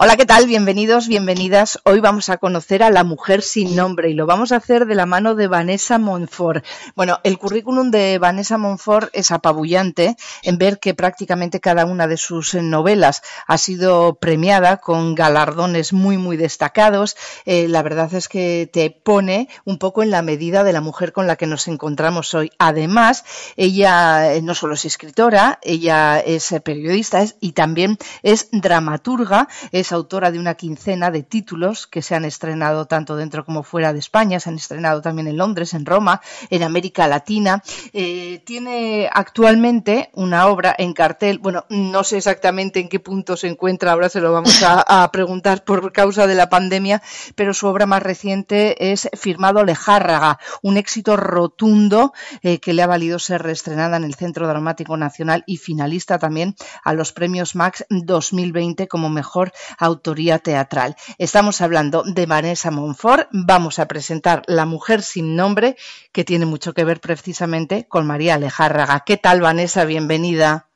Hola, 0.00 0.16
¿qué 0.16 0.26
tal? 0.26 0.46
Bienvenidos, 0.46 1.08
bienvenidas. 1.08 1.80
Hoy 1.82 1.98
vamos 1.98 2.28
a 2.28 2.36
conocer 2.36 2.84
a 2.84 2.90
la 2.90 3.02
mujer 3.02 3.42
sin 3.42 3.74
nombre 3.74 4.08
y 4.08 4.14
lo 4.14 4.26
vamos 4.26 4.52
a 4.52 4.58
hacer 4.58 4.86
de 4.86 4.94
la 4.94 5.06
mano 5.06 5.34
de 5.34 5.48
Vanessa 5.48 5.98
Monfort. 5.98 6.64
Bueno, 6.94 7.18
el 7.24 7.36
currículum 7.36 7.90
de 7.90 8.18
Vanessa 8.20 8.58
Monfort 8.58 9.10
es 9.12 9.32
apabullante 9.32 10.14
en 10.44 10.56
ver 10.56 10.78
que 10.78 10.94
prácticamente 10.94 11.58
cada 11.58 11.84
una 11.84 12.06
de 12.06 12.16
sus 12.16 12.54
novelas 12.54 13.22
ha 13.48 13.58
sido 13.58 14.14
premiada 14.20 14.76
con 14.76 15.16
galardones 15.16 15.92
muy, 15.92 16.16
muy 16.16 16.36
destacados. 16.36 17.16
Eh, 17.44 17.66
la 17.66 17.82
verdad 17.82 18.14
es 18.14 18.28
que 18.28 18.70
te 18.72 18.90
pone 18.90 19.48
un 19.64 19.78
poco 19.78 20.04
en 20.04 20.12
la 20.12 20.22
medida 20.22 20.62
de 20.62 20.74
la 20.74 20.80
mujer 20.80 21.12
con 21.12 21.26
la 21.26 21.34
que 21.34 21.48
nos 21.48 21.66
encontramos 21.66 22.34
hoy. 22.34 22.52
Además, 22.60 23.24
ella 23.56 24.32
eh, 24.32 24.42
no 24.42 24.54
solo 24.54 24.74
es 24.74 24.84
escritora, 24.84 25.58
ella 25.60 26.20
es 26.20 26.54
periodista 26.62 27.24
y 27.40 27.50
también 27.50 27.98
es 28.22 28.48
dramaturga, 28.52 29.48
autora 29.94 30.30
de 30.30 30.38
una 30.38 30.54
quincena 30.54 31.10
de 31.10 31.22
títulos 31.22 31.86
que 31.86 32.02
se 32.02 32.14
han 32.14 32.24
estrenado 32.24 32.86
tanto 32.86 33.16
dentro 33.16 33.44
como 33.44 33.62
fuera 33.62 33.92
de 33.92 33.98
España, 33.98 34.40
se 34.40 34.50
han 34.50 34.56
estrenado 34.56 35.02
también 35.02 35.28
en 35.28 35.36
Londres, 35.36 35.74
en 35.74 35.86
Roma, 35.86 36.20
en 36.50 36.62
América 36.62 37.06
Latina. 37.06 37.62
Eh, 37.92 38.42
tiene 38.44 39.08
actualmente 39.12 40.10
una 40.14 40.46
obra 40.46 40.74
en 40.76 40.92
cartel, 40.92 41.38
bueno, 41.38 41.64
no 41.68 42.04
sé 42.04 42.18
exactamente 42.18 42.80
en 42.80 42.88
qué 42.88 43.00
punto 43.00 43.36
se 43.36 43.48
encuentra, 43.48 43.92
ahora 43.92 44.08
se 44.08 44.20
lo 44.20 44.32
vamos 44.32 44.62
a, 44.62 45.08
preguntar 45.12 45.64
por 45.64 45.92
causa 45.92 46.26
de 46.26 46.34
la 46.34 46.48
pandemia, 46.48 47.02
pero 47.34 47.54
su 47.54 47.66
obra 47.66 47.86
más 47.86 48.02
reciente 48.02 48.92
es 48.92 49.08
Firmado 49.14 49.64
Lejárraga, 49.64 50.38
un 50.62 50.76
éxito 50.76 51.16
rotundo 51.16 52.12
eh, 52.42 52.58
que 52.58 52.72
le 52.72 52.82
ha 52.82 52.86
valido 52.86 53.18
ser 53.18 53.42
reestrenada 53.42 53.96
en 53.96 54.04
el 54.04 54.14
Centro 54.14 54.46
Dramático 54.46 54.96
Nacional 54.96 55.44
y 55.46 55.56
finalista 55.56 56.18
también 56.18 56.54
a 56.84 56.92
los 56.92 57.12
premios 57.12 57.54
Max 57.54 57.84
2020 57.90 58.88
como 58.88 59.08
mejor 59.08 59.52
autoría 59.78 60.38
teatral. 60.38 60.96
Estamos 61.16 61.60
hablando 61.60 62.02
de 62.02 62.26
Vanessa 62.26 62.70
Monfort. 62.70 63.28
Vamos 63.32 63.78
a 63.78 63.86
presentar 63.86 64.42
La 64.46 64.66
mujer 64.66 65.02
sin 65.02 65.36
nombre, 65.36 65.76
que 66.12 66.24
tiene 66.24 66.44
mucho 66.44 66.74
que 66.74 66.84
ver 66.84 67.00
precisamente 67.00 67.86
con 67.88 68.06
María 68.06 68.34
Alejárraga. 68.34 69.04
¿Qué 69.06 69.16
tal, 69.16 69.40
Vanessa? 69.40 69.84
Bienvenida. 69.84 70.68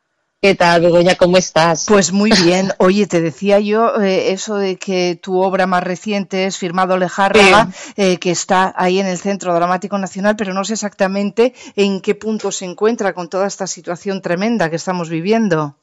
¿Qué 0.45 0.57
tal, 0.57 0.83
Begoña? 0.83 1.15
¿Cómo 1.15 1.37
estás? 1.37 1.87
Pues 1.87 2.11
muy 2.11 2.31
bien. 2.45 2.73
Oye, 2.79 3.07
te 3.07 3.21
decía 3.21 3.61
yo 3.61 4.03
eh, 4.03 4.33
eso 4.33 4.57
de 4.57 4.77
que 4.77 5.17
tu 5.23 5.41
obra 5.41 5.69
más 5.69 5.85
reciente 5.85 6.47
es 6.47 6.59
Firmado 6.59 6.97
Lejárraga, 6.97 7.69
eh, 7.95 8.17
que 8.17 8.33
está 8.33 8.75
ahí 8.77 8.99
en 8.99 9.07
el 9.07 9.19
Centro 9.19 9.55
Dramático 9.55 9.97
Nacional, 9.99 10.35
pero 10.35 10.53
no 10.53 10.65
sé 10.65 10.73
exactamente 10.73 11.55
en 11.77 12.01
qué 12.01 12.17
punto 12.17 12.51
se 12.51 12.65
encuentra 12.65 13.13
con 13.13 13.29
toda 13.29 13.47
esta 13.47 13.69
situación 13.69 14.21
tremenda 14.21 14.69
que 14.69 14.75
estamos 14.75 15.09
viviendo. 15.09 15.77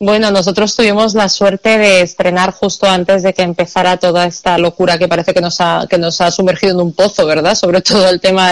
Bueno, 0.00 0.32
nosotros 0.32 0.74
tuvimos 0.74 1.14
la 1.14 1.28
suerte 1.28 1.78
de 1.78 2.00
estrenar 2.00 2.52
justo 2.52 2.84
antes 2.84 3.22
de 3.22 3.32
que 3.32 3.42
empezara 3.42 3.96
toda 3.96 4.26
esta 4.26 4.58
locura 4.58 4.98
que 4.98 5.06
parece 5.06 5.32
que 5.32 5.40
nos 5.40 5.60
ha, 5.60 5.86
que 5.88 5.98
nos 5.98 6.20
ha 6.20 6.32
sumergido 6.32 6.72
en 6.72 6.80
un 6.80 6.92
pozo, 6.92 7.24
¿verdad? 7.24 7.54
Sobre 7.54 7.80
todo 7.80 8.08
el 8.08 8.20
tema, 8.20 8.50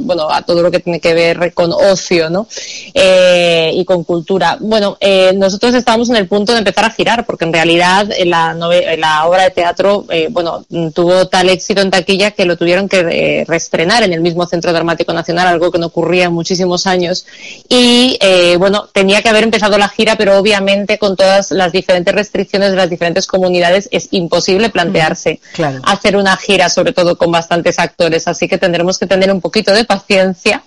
bueno, 0.00 0.28
a 0.30 0.42
todo 0.42 0.62
lo 0.62 0.70
que 0.70 0.80
tiene 0.80 1.00
que 1.00 1.14
ver 1.14 1.54
con 1.54 1.72
ocio, 1.72 2.28
¿no? 2.28 2.46
Eh, 2.92 3.72
y 3.76 3.84
con 3.86 4.04
cultura. 4.04 4.58
Bueno, 4.60 4.98
eh, 5.00 5.32
nosotros 5.34 5.72
estábamos 5.72 6.10
en 6.10 6.16
el 6.16 6.28
punto 6.28 6.52
de 6.52 6.58
empezar 6.58 6.84
a 6.84 6.90
girar, 6.90 7.24
porque 7.24 7.46
en 7.46 7.54
realidad 7.54 8.06
la, 8.26 8.52
la 8.52 9.26
obra 9.26 9.44
de 9.44 9.50
teatro, 9.50 10.04
eh, 10.10 10.28
bueno, 10.30 10.66
tuvo 10.94 11.28
tal 11.28 11.48
éxito 11.48 11.80
en 11.80 11.90
taquilla 11.90 12.32
que 12.32 12.44
lo 12.44 12.58
tuvieron 12.58 12.90
que 12.90 13.46
reestrenar 13.48 14.02
en 14.02 14.12
el 14.12 14.20
mismo 14.20 14.44
Centro 14.44 14.74
Dramático 14.74 15.14
Nacional, 15.14 15.46
algo 15.46 15.72
que 15.72 15.78
no 15.78 15.86
ocurría 15.86 16.26
en 16.26 16.34
muchísimos 16.34 16.86
años. 16.86 17.24
Y, 17.70 18.18
bueno, 18.58 18.86
tenía 18.92 19.22
que 19.22 19.30
haber 19.30 19.44
empezado 19.44 19.78
la 19.78 19.88
gira, 19.88 20.16
pero 20.16 20.36
obviamente 20.36 20.67
con 20.98 21.16
todas 21.16 21.50
las 21.50 21.72
diferentes 21.72 22.14
restricciones 22.14 22.70
de 22.70 22.76
las 22.76 22.90
diferentes 22.90 23.26
comunidades 23.26 23.88
es 23.90 24.08
imposible 24.10 24.70
plantearse 24.70 25.40
hacer 25.84 26.16
una 26.16 26.36
gira, 26.36 26.68
sobre 26.68 26.92
todo 26.92 27.16
con 27.16 27.30
bastantes 27.30 27.78
actores. 27.78 28.28
Así 28.28 28.48
que 28.48 28.58
tendremos 28.58 28.98
que 28.98 29.06
tener 29.06 29.32
un 29.32 29.40
poquito 29.40 29.72
de 29.72 29.84
paciencia 29.84 30.62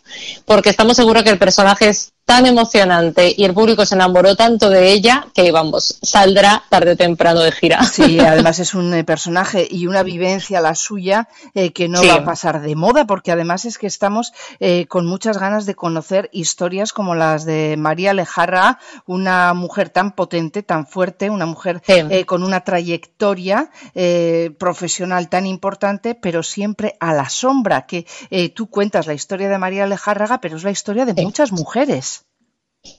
porque 0.46 0.70
estamos 0.70 0.98
seguros 0.98 1.24
que 1.24 1.30
el 1.30 1.38
personaje 1.38 1.90
es 1.90 2.14
tan 2.32 2.46
emocionante 2.46 3.36
y 3.38 3.44
el 3.44 3.54
público 3.54 3.86
se 3.86 3.96
enamoró 3.96 4.38
tanto 4.38 4.70
de 4.70 4.94
ella 4.94 5.28
que, 5.34 5.52
vamos, 5.52 6.00
saldrá 6.02 6.64
tarde 6.70 6.92
o 6.92 6.96
temprano 6.96 7.42
de 7.42 7.52
gira. 7.52 7.84
Sí, 7.84 8.20
además 8.26 8.58
es 8.60 8.74
un 8.74 8.94
eh, 8.94 9.04
personaje 9.04 9.68
y 9.70 9.86
una 9.86 10.02
vivencia 10.02 10.62
la 10.62 10.74
suya 10.74 11.28
eh, 11.56 11.74
que 11.74 11.90
no 11.90 12.02
va 12.02 12.14
a 12.14 12.24
pasar 12.24 12.62
de 12.62 12.74
moda 12.74 13.06
porque 13.06 13.34
además 13.34 13.66
es 13.66 13.78
que 13.78 13.88
estamos 13.88 14.32
eh, 14.62 14.86
con 14.88 15.08
muchas 15.08 15.40
ganas 15.40 15.66
de 15.66 15.76
conocer 15.76 16.30
historias 16.32 16.94
como 16.94 17.16
las 17.16 17.44
de 17.44 17.76
María 17.78 18.14
Lejarra, 18.14 18.80
una 19.06 19.54
mujer 19.54 19.90
tan 19.90 20.14
potente, 20.16 20.64
tan 20.64 20.88
fuerte, 20.88 21.30
una 21.30 21.46
mujer 21.46 21.82
con 22.26 22.44
una 22.44 22.62
trayectoria 22.62 23.72
profesional 24.58 25.28
tan 25.28 25.46
importante, 25.46 26.16
pero 26.16 26.44
siempre 26.44 26.96
a 27.02 27.14
la 27.14 27.28
sombra, 27.28 27.86
que 27.86 28.06
tú 28.56 28.70
cuentas 28.70 29.06
la 29.06 29.14
historia 29.14 29.50
de 29.50 29.58
María 29.58 29.86
Lejárraga, 29.86 30.40
pero 30.40 30.56
es 30.56 30.64
la 30.64 30.72
historia 30.72 31.06
de 31.06 31.22
muchas 31.22 31.52
mujeres. 31.52 32.21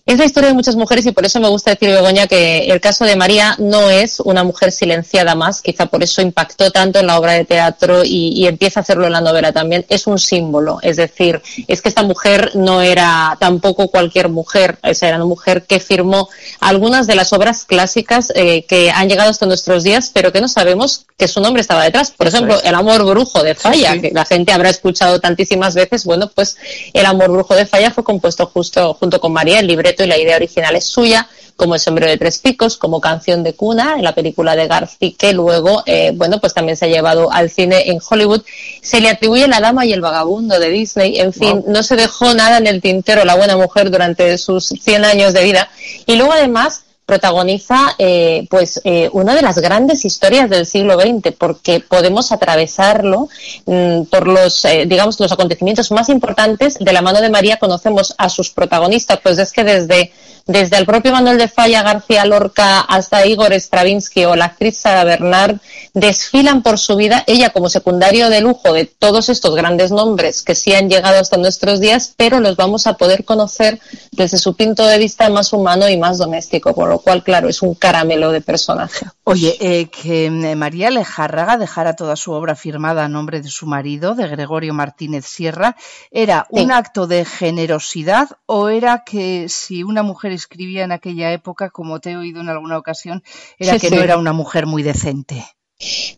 Es 0.05 0.19
la 0.19 0.25
historia 0.25 0.49
de 0.49 0.55
muchas 0.55 0.77
mujeres 0.77 1.07
y 1.07 1.13
por 1.13 1.25
eso 1.25 1.41
me 1.41 1.49
gusta 1.49 1.71
decir, 1.71 1.89
Begoña, 1.89 2.27
que 2.27 2.67
el 2.67 2.81
caso 2.81 3.05
de 3.05 3.17
María 3.17 3.57
no 3.59 3.89
es 3.89 4.21
una 4.21 4.45
mujer 4.45 4.71
silenciada 4.71 5.35
más, 5.35 5.61
quizá 5.61 5.87
por 5.87 6.03
eso 6.03 6.23
impactó 6.23 6.71
tanto 6.71 7.01
en 7.01 7.07
la 7.07 7.19
obra 7.19 7.33
de 7.33 7.45
teatro 7.45 8.03
y, 8.05 8.47
empieza 8.47 8.81
a 8.81 8.83
hacerlo 8.83 9.07
en 9.07 9.13
la 9.13 9.21
novela 9.21 9.53
también. 9.53 9.85
Es 9.89 10.07
un 10.07 10.19
símbolo, 10.19 10.79
es 10.83 10.97
decir, 10.97 11.41
es 11.67 11.83
que 11.83 11.89
esta 11.89 12.03
mujer 12.03 12.51
no 12.55 12.83
era 12.83 13.37
tampoco 13.41 13.89
cualquier 13.89 14.29
mujer, 14.29 14.79
esa 14.83 15.09
era 15.09 15.17
una 15.17 15.25
mujer 15.25 15.63
que 15.63 15.81
firmó 15.81 16.29
algunas 16.61 17.07
de 17.07 17.15
las 17.15 17.33
obras 17.33 17.65
clásicas 17.65 18.33
eh, 18.35 18.65
que 18.65 18.91
han 18.91 19.09
llegado 19.09 19.31
hasta 19.31 19.47
nuestros 19.47 19.83
días, 19.83 20.11
pero 20.13 20.33
que 20.33 20.41
no 20.41 20.49
sabemos 20.49 21.07
que 21.17 21.29
su 21.29 21.41
nombre 21.41 21.61
estaba 21.61 21.85
detrás. 21.85 22.11
Por 22.11 22.27
ejemplo, 22.27 22.61
El 22.63 22.75
amor 22.75 23.05
brujo 23.05 23.43
de 23.43 23.55
Falla, 23.55 24.01
que 24.01 24.11
la 24.13 24.25
gente 24.25 24.53
habrá 24.53 24.71
escuchado 24.71 25.21
tantísimas 25.21 25.75
veces. 25.75 26.05
Bueno, 26.05 26.29
pues 26.35 26.57
El 26.93 27.07
amor 27.07 27.31
brujo 27.31 27.55
de 27.55 27.67
Falla 27.67 27.91
fue 27.93 28.05
compuesto 28.05 28.47
justo 28.47 28.95
junto 28.95 29.21
con 29.21 29.33
María 29.33 29.63
libreto 29.73 30.05
y 30.05 30.07
la 30.07 30.19
idea 30.19 30.37
original 30.37 30.77
es 30.77 30.87
suya, 30.87 31.29
como 31.57 31.75
El 31.75 31.81
sombrero 31.81 32.11
de 32.11 32.19
tres 32.19 32.39
picos, 32.39 32.77
como 32.77 33.01
canción 33.01 33.43
de 33.43 33.55
cuna 33.55 33.95
en 33.97 34.05
la 34.05 34.15
película 34.15 34.57
de 34.57 34.67
Garci, 34.67 35.13
que 35.13 35.33
luego, 35.33 35.83
eh, 35.87 36.13
bueno, 36.15 36.41
pues 36.41 36.55
también 36.55 36.77
se 36.77 36.87
ha 36.87 36.89
llevado 36.89 37.31
al 37.31 37.51
cine 37.51 37.91
en 37.91 37.99
Hollywood. 38.09 38.43
Se 38.81 39.01
le 39.01 39.09
atribuye 39.11 39.47
La 39.49 39.61
dama 39.61 39.85
y 39.85 39.93
el 39.93 40.01
vagabundo 40.01 40.59
de 40.59 40.71
Disney. 40.71 41.21
En 41.21 41.33
fin, 41.33 41.63
no 41.67 41.83
se 41.83 41.97
dejó 41.97 42.35
nada 42.35 42.59
en 42.59 42.67
el 42.67 42.81
tintero 42.81 43.25
la 43.25 43.37
buena 43.37 43.57
mujer 43.57 43.91
durante 43.91 44.39
sus 44.39 44.69
100 44.69 45.05
años 45.05 45.33
de 45.35 45.45
vida. 45.45 45.71
Y 46.07 46.17
luego 46.17 46.33
además 46.33 46.83
protagoniza 47.07 47.95
eh, 47.99 48.47
pues 48.49 48.81
eh, 48.85 49.11
una 49.13 49.35
de 49.35 49.43
las 49.43 49.59
grandes 49.59 50.05
historias 50.05 50.49
del 50.49 50.67
siglo 50.67 50.99
XX 51.01 51.35
porque 51.37 51.81
podemos 51.81 52.33
atravesarlo 52.33 53.29
mm, 53.67 54.03
por 54.05 54.29
los 54.29 54.65
eh, 54.65 54.85
digamos 54.87 55.19
los 55.19 55.33
acontecimientos 55.33 55.91
más 55.91 56.09
importantes. 56.09 56.79
De 56.79 56.93
la 56.93 57.03
mano 57.03 57.21
de 57.21 57.31
María 57.31 57.59
conocemos 57.59 58.15
a 58.19 58.29
sus 58.29 58.51
protagonistas. 58.51 59.19
Pues 59.23 59.39
es 59.39 59.53
que 59.53 59.65
desde 59.65 60.13
desde 60.47 60.77
el 60.77 60.87
propio 60.87 61.13
Manuel 61.13 61.39
de 61.39 61.49
Falla 61.49 61.83
García 61.83 62.25
Lorca 62.25 62.81
hasta 62.81 63.27
Igor 63.27 63.53
Stravinsky 63.53 64.25
o 64.27 64.37
la 64.37 64.47
actriz 64.47 64.77
Sara 64.77 65.05
Bernard 65.05 65.57
desfilan 65.95 66.63
por 66.63 66.79
su 66.79 66.97
vida 66.97 67.25
ella 67.27 67.51
como 67.51 67.69
secundario 67.69 68.29
de 68.29 68.41
lujo 68.41 68.73
de 68.73 68.85
todos 68.85 69.29
estos 69.29 69.55
grandes 69.55 69.91
nombres 69.91 70.43
que 70.43 70.55
sí 70.55 70.75
han 70.75 70.91
llegado 70.91 71.19
hasta 71.19 71.37
nuestros 71.37 71.81
días 71.81 72.15
pero 72.17 72.41
los 72.41 72.57
vamos 72.57 72.87
a 72.87 72.95
poder 72.95 73.25
conocer 73.25 73.81
desde 74.11 74.39
su 74.39 74.55
punto 74.55 74.87
de 74.87 74.99
vista 74.99 75.29
más 75.31 75.53
humano 75.53 75.89
y 75.89 75.97
más 75.97 76.19
doméstico 76.19 76.73
lo 76.87 76.99
cual, 76.99 77.23
claro, 77.23 77.49
es 77.49 77.63
un 77.63 77.75
caramelo 77.75 78.31
de 78.33 78.41
personaje. 78.41 79.07
Oye, 79.25 79.57
eh, 79.61 79.89
que 79.89 80.27
eh, 80.27 80.57
María 80.57 80.91
Lejárraga 80.91 81.57
dejara 81.57 81.95
toda 81.95 82.17
su 82.17 82.33
obra 82.33 82.57
firmada 82.57 83.05
a 83.05 83.09
nombre 83.09 83.41
de 83.41 83.49
su 83.49 83.67
marido, 83.67 84.17
de 84.17 84.27
Gregorio 84.27 84.75
Martínez 84.75 85.27
Sierra, 85.27 85.77
¿era 86.11 86.47
un 86.51 86.73
acto 86.73 87.07
de 87.07 87.25
generosidad 87.25 88.31
o 88.47 88.69
era 88.69 89.05
que 89.05 89.49
si 89.49 89.85
una 89.85 90.03
mujer 90.03 90.33
escribía 90.33 90.83
en 90.83 90.91
aquella 90.91 91.33
época, 91.33 91.71
como 91.71 92.01
te 92.01 92.11
he 92.11 92.17
oído 92.17 92.41
en 92.41 92.49
alguna 92.49 92.77
ocasión, 92.79 93.23
era 93.59 93.79
que 93.79 93.91
no 93.91 94.03
era 94.03 94.17
una 94.17 94.33
mujer 94.33 94.67
muy 94.67 94.83
decente? 94.83 95.45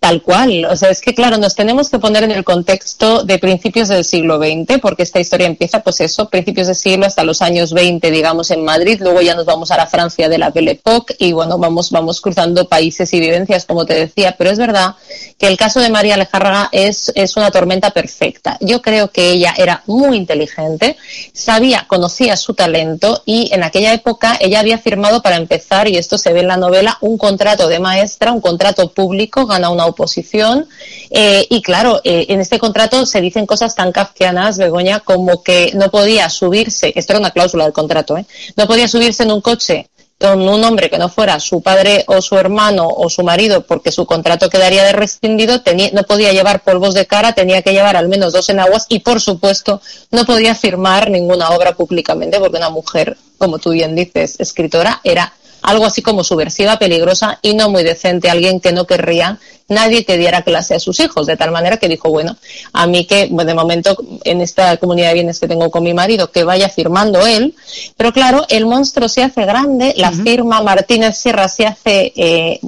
Tal 0.00 0.22
cual. 0.22 0.66
O 0.66 0.76
sea, 0.76 0.90
es 0.90 1.00
que 1.00 1.14
claro, 1.14 1.38
nos 1.38 1.54
tenemos 1.54 1.88
que 1.88 1.98
poner 1.98 2.24
en 2.24 2.30
el 2.30 2.44
contexto 2.44 3.24
de 3.24 3.38
principios 3.38 3.88
del 3.88 4.04
siglo 4.04 4.38
XX, 4.38 4.80
porque 4.80 5.02
esta 5.02 5.20
historia 5.20 5.46
empieza, 5.46 5.80
pues 5.80 6.00
eso, 6.00 6.28
principios 6.28 6.66
del 6.66 6.76
siglo 6.76 7.06
hasta 7.06 7.24
los 7.24 7.42
años 7.42 7.72
20, 7.72 8.10
digamos, 8.10 8.50
en 8.50 8.64
Madrid. 8.64 8.98
Luego 9.00 9.20
ya 9.20 9.34
nos 9.34 9.46
vamos 9.46 9.70
a 9.70 9.76
la 9.76 9.86
Francia 9.86 10.28
de 10.28 10.38
la 10.38 10.50
Belle 10.50 10.72
Époque 10.72 11.16
y 11.18 11.32
bueno, 11.32 11.58
vamos, 11.58 11.90
vamos 11.90 12.20
cruzando 12.20 12.68
países 12.68 13.12
y 13.12 13.20
vivencias, 13.20 13.64
como 13.64 13.86
te 13.86 13.94
decía. 13.94 14.34
Pero 14.36 14.50
es 14.50 14.58
verdad 14.58 14.96
que 15.38 15.46
el 15.46 15.56
caso 15.56 15.80
de 15.80 15.88
María 15.88 16.14
Alejárraga 16.14 16.68
es, 16.72 17.12
es 17.14 17.36
una 17.36 17.50
tormenta 17.50 17.90
perfecta. 17.90 18.58
Yo 18.60 18.82
creo 18.82 19.10
que 19.10 19.30
ella 19.30 19.54
era 19.56 19.82
muy 19.86 20.16
inteligente, 20.16 20.96
sabía, 21.32 21.86
conocía 21.88 22.36
su 22.36 22.54
talento 22.54 23.22
y 23.24 23.50
en 23.52 23.62
aquella 23.62 23.92
época 23.92 24.36
ella 24.40 24.60
había 24.60 24.78
firmado 24.78 25.22
para 25.22 25.36
empezar, 25.36 25.88
y 25.88 25.96
esto 25.96 26.18
se 26.18 26.32
ve 26.32 26.40
en 26.40 26.48
la 26.48 26.56
novela, 26.56 26.98
un 27.00 27.18
contrato 27.18 27.68
de 27.68 27.78
maestra, 27.78 28.32
un 28.32 28.40
contrato 28.40 28.90
público 28.92 29.46
gana 29.54 29.70
una 29.70 29.86
oposición. 29.86 30.68
Eh, 31.10 31.46
y 31.48 31.62
claro, 31.62 32.00
eh, 32.04 32.26
en 32.28 32.40
este 32.40 32.58
contrato 32.58 33.06
se 33.06 33.20
dicen 33.20 33.46
cosas 33.46 33.74
tan 33.74 33.92
kafkianas, 33.92 34.58
Begoña, 34.58 35.00
como 35.00 35.42
que 35.42 35.72
no 35.74 35.90
podía 35.90 36.28
subirse, 36.28 36.92
esto 36.94 37.12
era 37.12 37.20
una 37.20 37.30
cláusula 37.30 37.64
del 37.64 37.72
contrato, 37.72 38.16
¿eh? 38.16 38.26
no 38.56 38.66
podía 38.66 38.88
subirse 38.88 39.22
en 39.22 39.32
un 39.32 39.40
coche 39.40 39.88
con 40.18 40.48
un 40.48 40.64
hombre 40.64 40.88
que 40.90 40.98
no 40.98 41.08
fuera 41.08 41.38
su 41.40 41.60
padre 41.60 42.04
o 42.06 42.22
su 42.22 42.36
hermano 42.36 42.88
o 42.88 43.10
su 43.10 43.22
marido 43.22 43.66
porque 43.66 43.90
su 43.92 44.06
contrato 44.06 44.48
quedaría 44.48 44.84
de 44.84 44.92
rescindido, 44.92 45.60
no 45.92 46.02
podía 46.04 46.32
llevar 46.32 46.62
polvos 46.62 46.94
de 46.94 47.06
cara, 47.06 47.32
tenía 47.32 47.62
que 47.62 47.72
llevar 47.72 47.96
al 47.96 48.08
menos 48.08 48.32
dos 48.32 48.48
enaguas 48.48 48.86
y 48.88 49.00
por 49.00 49.20
supuesto 49.20 49.82
no 50.12 50.24
podía 50.24 50.54
firmar 50.54 51.10
ninguna 51.10 51.50
obra 51.50 51.72
públicamente 51.72 52.38
porque 52.38 52.56
una 52.56 52.70
mujer, 52.70 53.16
como 53.38 53.58
tú 53.58 53.70
bien 53.70 53.94
dices, 53.94 54.36
escritora, 54.38 55.00
era 55.04 55.32
algo 55.64 55.86
así 55.86 56.02
como 56.02 56.22
subversiva, 56.22 56.78
peligrosa 56.78 57.38
y 57.42 57.54
no 57.54 57.70
muy 57.70 57.82
decente, 57.82 58.28
alguien 58.28 58.60
que 58.60 58.72
no 58.72 58.86
querría 58.86 59.38
nadie 59.68 60.04
que 60.04 60.18
diera 60.18 60.42
clase 60.42 60.74
a 60.74 60.78
sus 60.78 61.00
hijos, 61.00 61.26
de 61.26 61.38
tal 61.38 61.50
manera 61.50 61.78
que 61.78 61.88
dijo, 61.88 62.10
bueno, 62.10 62.36
a 62.74 62.86
mí 62.86 63.06
que 63.06 63.28
de 63.28 63.54
momento 63.54 63.96
en 64.24 64.42
esta 64.42 64.76
comunidad 64.76 65.08
de 65.08 65.14
bienes 65.14 65.40
que 65.40 65.48
tengo 65.48 65.70
con 65.70 65.82
mi 65.82 65.94
marido, 65.94 66.30
que 66.30 66.44
vaya 66.44 66.68
firmando 66.68 67.26
él, 67.26 67.54
pero 67.96 68.12
claro, 68.12 68.44
el 68.50 68.66
monstruo 68.66 69.08
se 69.08 69.22
hace 69.22 69.46
grande, 69.46 69.94
la 69.96 70.12
firma 70.12 70.62
Martínez 70.62 71.16
Sierra 71.16 71.48
se 71.48 71.66
hace 71.66 72.12
eh, 72.14 72.60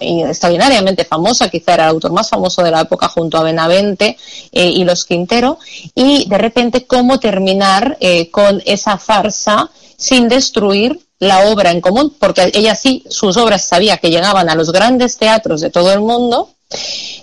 extraordinariamente 0.00 1.04
famosa, 1.04 1.48
quizá 1.48 1.74
era 1.74 1.84
el 1.84 1.90
autor 1.90 2.12
más 2.12 2.30
famoso 2.30 2.62
de 2.62 2.70
la 2.70 2.82
época 2.82 3.08
junto 3.08 3.36
a 3.36 3.42
Benavente 3.42 4.16
eh, 4.52 4.68
y 4.68 4.84
los 4.84 5.04
Quintero, 5.04 5.58
y 5.94 6.28
de 6.28 6.38
repente 6.38 6.86
cómo 6.86 7.18
terminar 7.18 7.96
eh, 7.98 8.30
con 8.30 8.62
esa 8.64 8.96
farsa 8.98 9.70
sin 9.96 10.28
destruir 10.28 11.00
la 11.24 11.48
obra 11.48 11.70
en 11.70 11.80
común, 11.80 12.14
porque 12.18 12.50
ella 12.54 12.74
sí, 12.74 13.04
sus 13.08 13.36
obras 13.36 13.64
sabía 13.64 13.96
que 13.98 14.10
llegaban 14.10 14.48
a 14.48 14.54
los 14.54 14.72
grandes 14.72 15.16
teatros 15.16 15.60
de 15.60 15.70
todo 15.70 15.92
el 15.92 16.00
mundo, 16.00 16.50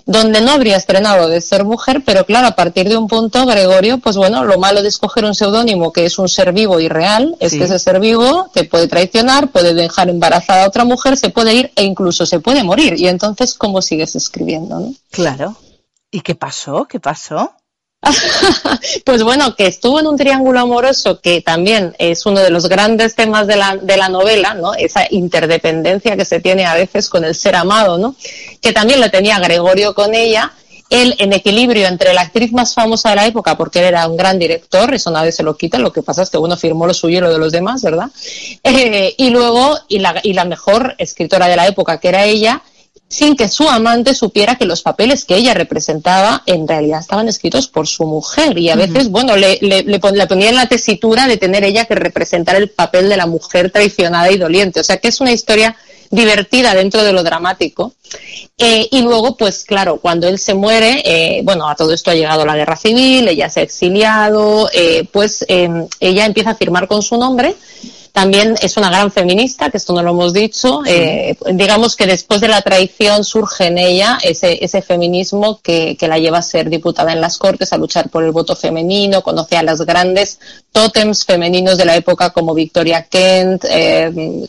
donde 0.06 0.40
no 0.40 0.52
habría 0.52 0.76
estrenado 0.76 1.28
de 1.28 1.40
ser 1.40 1.64
mujer, 1.64 2.02
pero 2.04 2.24
claro, 2.24 2.46
a 2.48 2.56
partir 2.56 2.88
de 2.88 2.96
un 2.96 3.06
punto, 3.06 3.44
Gregorio, 3.46 3.98
pues 3.98 4.16
bueno, 4.16 4.44
lo 4.44 4.58
malo 4.58 4.82
de 4.82 4.88
escoger 4.88 5.24
un 5.24 5.34
seudónimo 5.34 5.92
que 5.92 6.04
es 6.04 6.18
un 6.18 6.28
ser 6.28 6.52
vivo 6.52 6.80
y 6.80 6.88
real, 6.88 7.36
es 7.38 7.52
que 7.52 7.64
ese 7.64 7.78
ser 7.78 8.00
vivo 8.00 8.50
te 8.52 8.64
puede 8.64 8.88
traicionar, 8.88 9.48
puede 9.48 9.74
dejar 9.74 10.08
embarazada 10.08 10.64
a 10.64 10.68
otra 10.68 10.84
mujer, 10.84 11.16
se 11.16 11.30
puede 11.30 11.54
ir 11.54 11.72
e 11.76 11.84
incluso 11.84 12.26
se 12.26 12.40
puede 12.40 12.62
morir. 12.62 12.94
Y 12.98 13.08
entonces, 13.08 13.54
¿cómo 13.54 13.82
sigues 13.82 14.16
escribiendo? 14.16 14.80
¿no? 14.80 14.94
Claro. 15.10 15.56
¿Y 16.10 16.20
qué 16.20 16.34
pasó? 16.34 16.86
¿Qué 16.88 17.00
pasó? 17.00 17.52
Pues 19.04 19.22
bueno, 19.22 19.54
que 19.54 19.66
estuvo 19.66 20.00
en 20.00 20.06
un 20.06 20.16
triángulo 20.16 20.60
amoroso 20.60 21.20
que 21.20 21.40
también 21.40 21.94
es 21.98 22.26
uno 22.26 22.40
de 22.40 22.50
los 22.50 22.68
grandes 22.68 23.14
temas 23.14 23.46
de 23.46 23.56
la, 23.56 23.76
de 23.76 23.96
la 23.96 24.08
novela, 24.08 24.54
¿no? 24.54 24.74
Esa 24.74 25.06
interdependencia 25.10 26.16
que 26.16 26.24
se 26.24 26.40
tiene 26.40 26.66
a 26.66 26.74
veces 26.74 27.08
con 27.08 27.24
el 27.24 27.34
ser 27.34 27.54
amado, 27.54 27.98
¿no? 27.98 28.16
Que 28.60 28.72
también 28.72 29.00
lo 29.00 29.10
tenía 29.10 29.38
Gregorio 29.38 29.94
con 29.94 30.14
ella. 30.14 30.52
Él 30.90 31.14
en 31.18 31.32
equilibrio 31.32 31.86
entre 31.86 32.12
la 32.12 32.20
actriz 32.22 32.52
más 32.52 32.74
famosa 32.74 33.10
de 33.10 33.16
la 33.16 33.26
época, 33.26 33.56
porque 33.56 33.78
él 33.78 33.86
era 33.86 34.06
un 34.06 34.16
gran 34.16 34.38
director, 34.38 34.92
eso 34.92 35.10
nadie 35.10 35.32
se 35.32 35.42
lo 35.42 35.56
quita, 35.56 35.78
lo 35.78 35.90
que 35.90 36.02
pasa 36.02 36.22
es 36.22 36.28
que 36.28 36.36
uno 36.36 36.54
firmó 36.56 36.86
lo 36.86 36.92
suyo 36.92 37.18
y 37.18 37.20
lo 37.22 37.32
de 37.32 37.38
los 37.38 37.52
demás, 37.52 37.82
¿verdad? 37.82 38.10
Eh, 38.64 39.14
y 39.16 39.30
luego, 39.30 39.78
y 39.88 39.98
la, 39.98 40.20
y 40.22 40.34
la 40.34 40.44
mejor 40.44 40.94
escritora 40.98 41.48
de 41.48 41.56
la 41.56 41.66
época, 41.66 41.98
que 41.98 42.08
era 42.08 42.24
ella, 42.24 42.62
sin 43.12 43.36
que 43.36 43.50
su 43.50 43.68
amante 43.68 44.14
supiera 44.14 44.56
que 44.56 44.64
los 44.64 44.80
papeles 44.80 45.26
que 45.26 45.36
ella 45.36 45.52
representaba 45.52 46.42
en 46.46 46.66
realidad 46.66 47.00
estaban 47.00 47.28
escritos 47.28 47.68
por 47.68 47.86
su 47.86 48.06
mujer 48.06 48.56
y 48.56 48.70
a 48.70 48.74
veces, 48.74 49.10
bueno, 49.10 49.36
le, 49.36 49.58
le, 49.60 49.98
ponía 50.00 50.48
en 50.48 50.56
la 50.56 50.64
tesitura 50.64 51.26
de 51.26 51.36
tener 51.36 51.62
ella 51.62 51.84
que 51.84 51.94
representar 51.94 52.56
el 52.56 52.70
papel 52.70 53.10
de 53.10 53.18
la 53.18 53.26
mujer 53.26 53.70
traicionada 53.70 54.32
y 54.32 54.38
doliente. 54.38 54.80
O 54.80 54.82
sea 54.82 54.96
que 54.96 55.08
es 55.08 55.20
una 55.20 55.30
historia 55.30 55.76
divertida 56.08 56.74
dentro 56.74 57.04
de 57.04 57.12
lo 57.12 57.22
dramático. 57.22 57.92
Eh, 58.56 58.88
y 58.90 59.02
luego, 59.02 59.36
pues 59.36 59.64
claro, 59.64 59.98
cuando 59.98 60.26
él 60.26 60.38
se 60.38 60.54
muere, 60.54 61.02
eh, 61.04 61.42
bueno, 61.44 61.68
a 61.68 61.76
todo 61.76 61.92
esto 61.92 62.10
ha 62.10 62.14
llegado 62.14 62.46
la 62.46 62.56
guerra 62.56 62.76
civil, 62.76 63.28
ella 63.28 63.50
se 63.50 63.60
ha 63.60 63.62
exiliado, 63.62 64.70
eh, 64.72 65.06
pues 65.12 65.44
ella 65.48 66.24
empieza 66.24 66.50
a 66.50 66.54
firmar 66.54 66.88
con 66.88 67.02
su 67.02 67.18
nombre 67.18 67.56
también 68.12 68.54
es 68.60 68.76
una 68.76 68.90
gran 68.90 69.10
feminista, 69.10 69.70
que 69.70 69.78
esto 69.78 69.94
no 69.94 70.02
lo 70.02 70.10
hemos 70.10 70.34
dicho. 70.34 70.82
Eh, 70.86 71.34
digamos 71.52 71.96
que 71.96 72.06
después 72.06 72.42
de 72.42 72.48
la 72.48 72.60
traición 72.60 73.24
surge 73.24 73.68
en 73.68 73.78
ella 73.78 74.18
ese, 74.22 74.62
ese 74.62 74.82
feminismo 74.82 75.60
que, 75.62 75.96
que, 75.98 76.08
la 76.08 76.18
lleva 76.18 76.38
a 76.38 76.42
ser 76.42 76.68
diputada 76.68 77.12
en 77.12 77.22
las 77.22 77.38
Cortes, 77.38 77.72
a 77.72 77.78
luchar 77.78 78.10
por 78.10 78.22
el 78.22 78.32
voto 78.32 78.54
femenino, 78.54 79.22
conoce 79.22 79.56
a 79.56 79.62
las 79.62 79.80
grandes 79.80 80.38
tótems 80.72 81.24
femeninos 81.24 81.78
de 81.78 81.86
la 81.86 81.96
época 81.96 82.30
como 82.30 82.54
Victoria 82.54 83.04
Kent, 83.04 83.64
eh, 83.68 84.46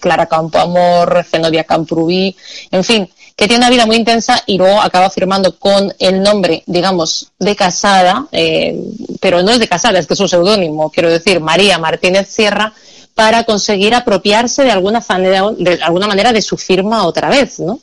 Clara 0.00 0.26
Campoamor, 0.26 1.24
Zenobia 1.30 1.62
Camprubí, 1.62 2.34
en 2.72 2.82
fin, 2.82 3.08
que 3.36 3.48
tiene 3.48 3.58
una 3.58 3.70
vida 3.70 3.86
muy 3.86 3.96
intensa 3.96 4.42
y 4.46 4.58
luego 4.58 4.80
acaba 4.80 5.10
firmando 5.10 5.56
con 5.56 5.92
el 5.98 6.22
nombre, 6.22 6.62
digamos, 6.66 7.32
de 7.38 7.56
casada, 7.56 8.26
eh, 8.30 8.76
pero 9.20 9.42
no 9.42 9.50
es 9.50 9.58
de 9.58 9.68
casada, 9.68 9.98
es 9.98 10.06
que 10.06 10.14
es 10.14 10.20
un 10.20 10.28
seudónimo, 10.28 10.90
quiero 10.90 11.10
decir, 11.10 11.40
María 11.40 11.78
Martínez 11.78 12.28
Sierra, 12.28 12.72
para 13.14 13.44
conseguir 13.44 13.94
apropiarse 13.94 14.64
de 14.64 14.72
alguna 14.72 15.02
manera 15.08 15.50
de, 15.56 15.82
alguna 15.82 16.08
manera 16.08 16.32
de 16.32 16.42
su 16.42 16.56
firma 16.56 17.06
otra 17.06 17.28
vez, 17.28 17.60
¿no? 17.60 17.78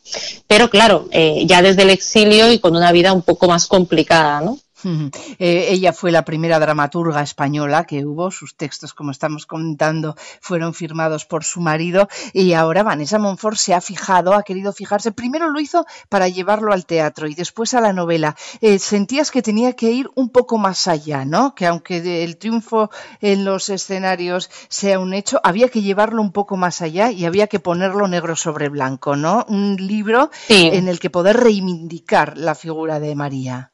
Pero 0.45 0.69
claro, 0.69 1.07
eh, 1.11 1.43
ya 1.45 1.61
desde 1.61 1.83
el 1.83 1.89
exilio 1.89 2.51
y 2.51 2.59
con 2.59 2.75
una 2.75 2.91
vida 2.91 3.13
un 3.13 3.21
poco 3.21 3.47
más 3.47 3.65
complicada, 3.67 4.41
¿no? 4.41 4.59
Eh, 4.83 5.67
ella 5.69 5.93
fue 5.93 6.11
la 6.11 6.25
primera 6.25 6.59
dramaturga 6.59 7.21
española 7.21 7.85
que 7.85 8.05
hubo. 8.05 8.31
Sus 8.31 8.55
textos, 8.55 8.93
como 8.93 9.11
estamos 9.11 9.45
contando, 9.45 10.15
fueron 10.39 10.73
firmados 10.73 11.25
por 11.25 11.43
su 11.43 11.61
marido. 11.61 12.07
Y 12.33 12.53
ahora 12.53 12.83
Vanessa 12.83 13.19
Monfort 13.19 13.57
se 13.57 13.73
ha 13.73 13.81
fijado, 13.81 14.33
ha 14.33 14.43
querido 14.43 14.73
fijarse. 14.73 15.11
Primero 15.11 15.49
lo 15.49 15.59
hizo 15.59 15.85
para 16.09 16.27
llevarlo 16.27 16.73
al 16.73 16.85
teatro 16.85 17.27
y 17.27 17.35
después 17.35 17.73
a 17.73 17.81
la 17.81 17.93
novela. 17.93 18.35
Eh, 18.61 18.79
sentías 18.79 19.31
que 19.31 19.41
tenía 19.41 19.73
que 19.73 19.91
ir 19.91 20.09
un 20.15 20.29
poco 20.29 20.57
más 20.57 20.87
allá, 20.87 21.25
¿no? 21.25 21.55
Que 21.55 21.65
aunque 21.65 22.23
el 22.23 22.37
triunfo 22.37 22.89
en 23.21 23.45
los 23.45 23.69
escenarios 23.69 24.49
sea 24.69 24.99
un 24.99 25.13
hecho, 25.13 25.39
había 25.43 25.69
que 25.69 25.81
llevarlo 25.81 26.21
un 26.21 26.31
poco 26.31 26.57
más 26.57 26.81
allá 26.81 27.11
y 27.11 27.25
había 27.25 27.47
que 27.47 27.59
ponerlo 27.59 28.07
negro 28.07 28.35
sobre 28.35 28.69
blanco, 28.69 29.15
¿no? 29.15 29.45
Un 29.47 29.75
libro 29.75 30.29
en 30.49 30.87
el 30.87 30.99
que 30.99 31.09
poder 31.09 31.37
reivindicar 31.37 32.37
la 32.37 32.55
figura 32.55 32.99
de 32.99 33.15
María. 33.15 33.70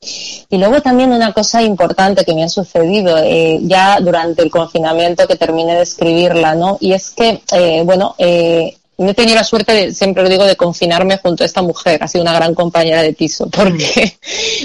Y 0.00 0.58
luego 0.58 0.80
también 0.80 1.12
una 1.12 1.32
cosa 1.32 1.60
importante 1.62 2.24
que 2.24 2.34
me 2.34 2.44
ha 2.44 2.48
sucedido 2.48 3.18
eh, 3.18 3.58
ya 3.62 4.00
durante 4.00 4.42
el 4.42 4.50
confinamiento 4.50 5.26
que 5.26 5.36
terminé 5.36 5.74
de 5.74 5.82
escribirla, 5.82 6.54
¿no? 6.54 6.78
Y 6.80 6.92
es 6.92 7.10
que, 7.10 7.42
eh, 7.52 7.82
bueno, 7.84 8.14
eh, 8.18 8.77
no 8.98 9.10
he 9.10 9.14
tenido 9.14 9.36
la 9.36 9.44
suerte, 9.44 9.72
de, 9.72 9.94
siempre 9.94 10.24
lo 10.24 10.28
digo, 10.28 10.44
de 10.44 10.56
confinarme 10.56 11.18
junto 11.18 11.44
a 11.44 11.46
esta 11.46 11.62
mujer. 11.62 12.02
Ha 12.02 12.08
sido 12.08 12.22
una 12.22 12.32
gran 12.32 12.54
compañera 12.54 13.00
de 13.00 13.12
piso. 13.12 13.48
porque 13.50 14.18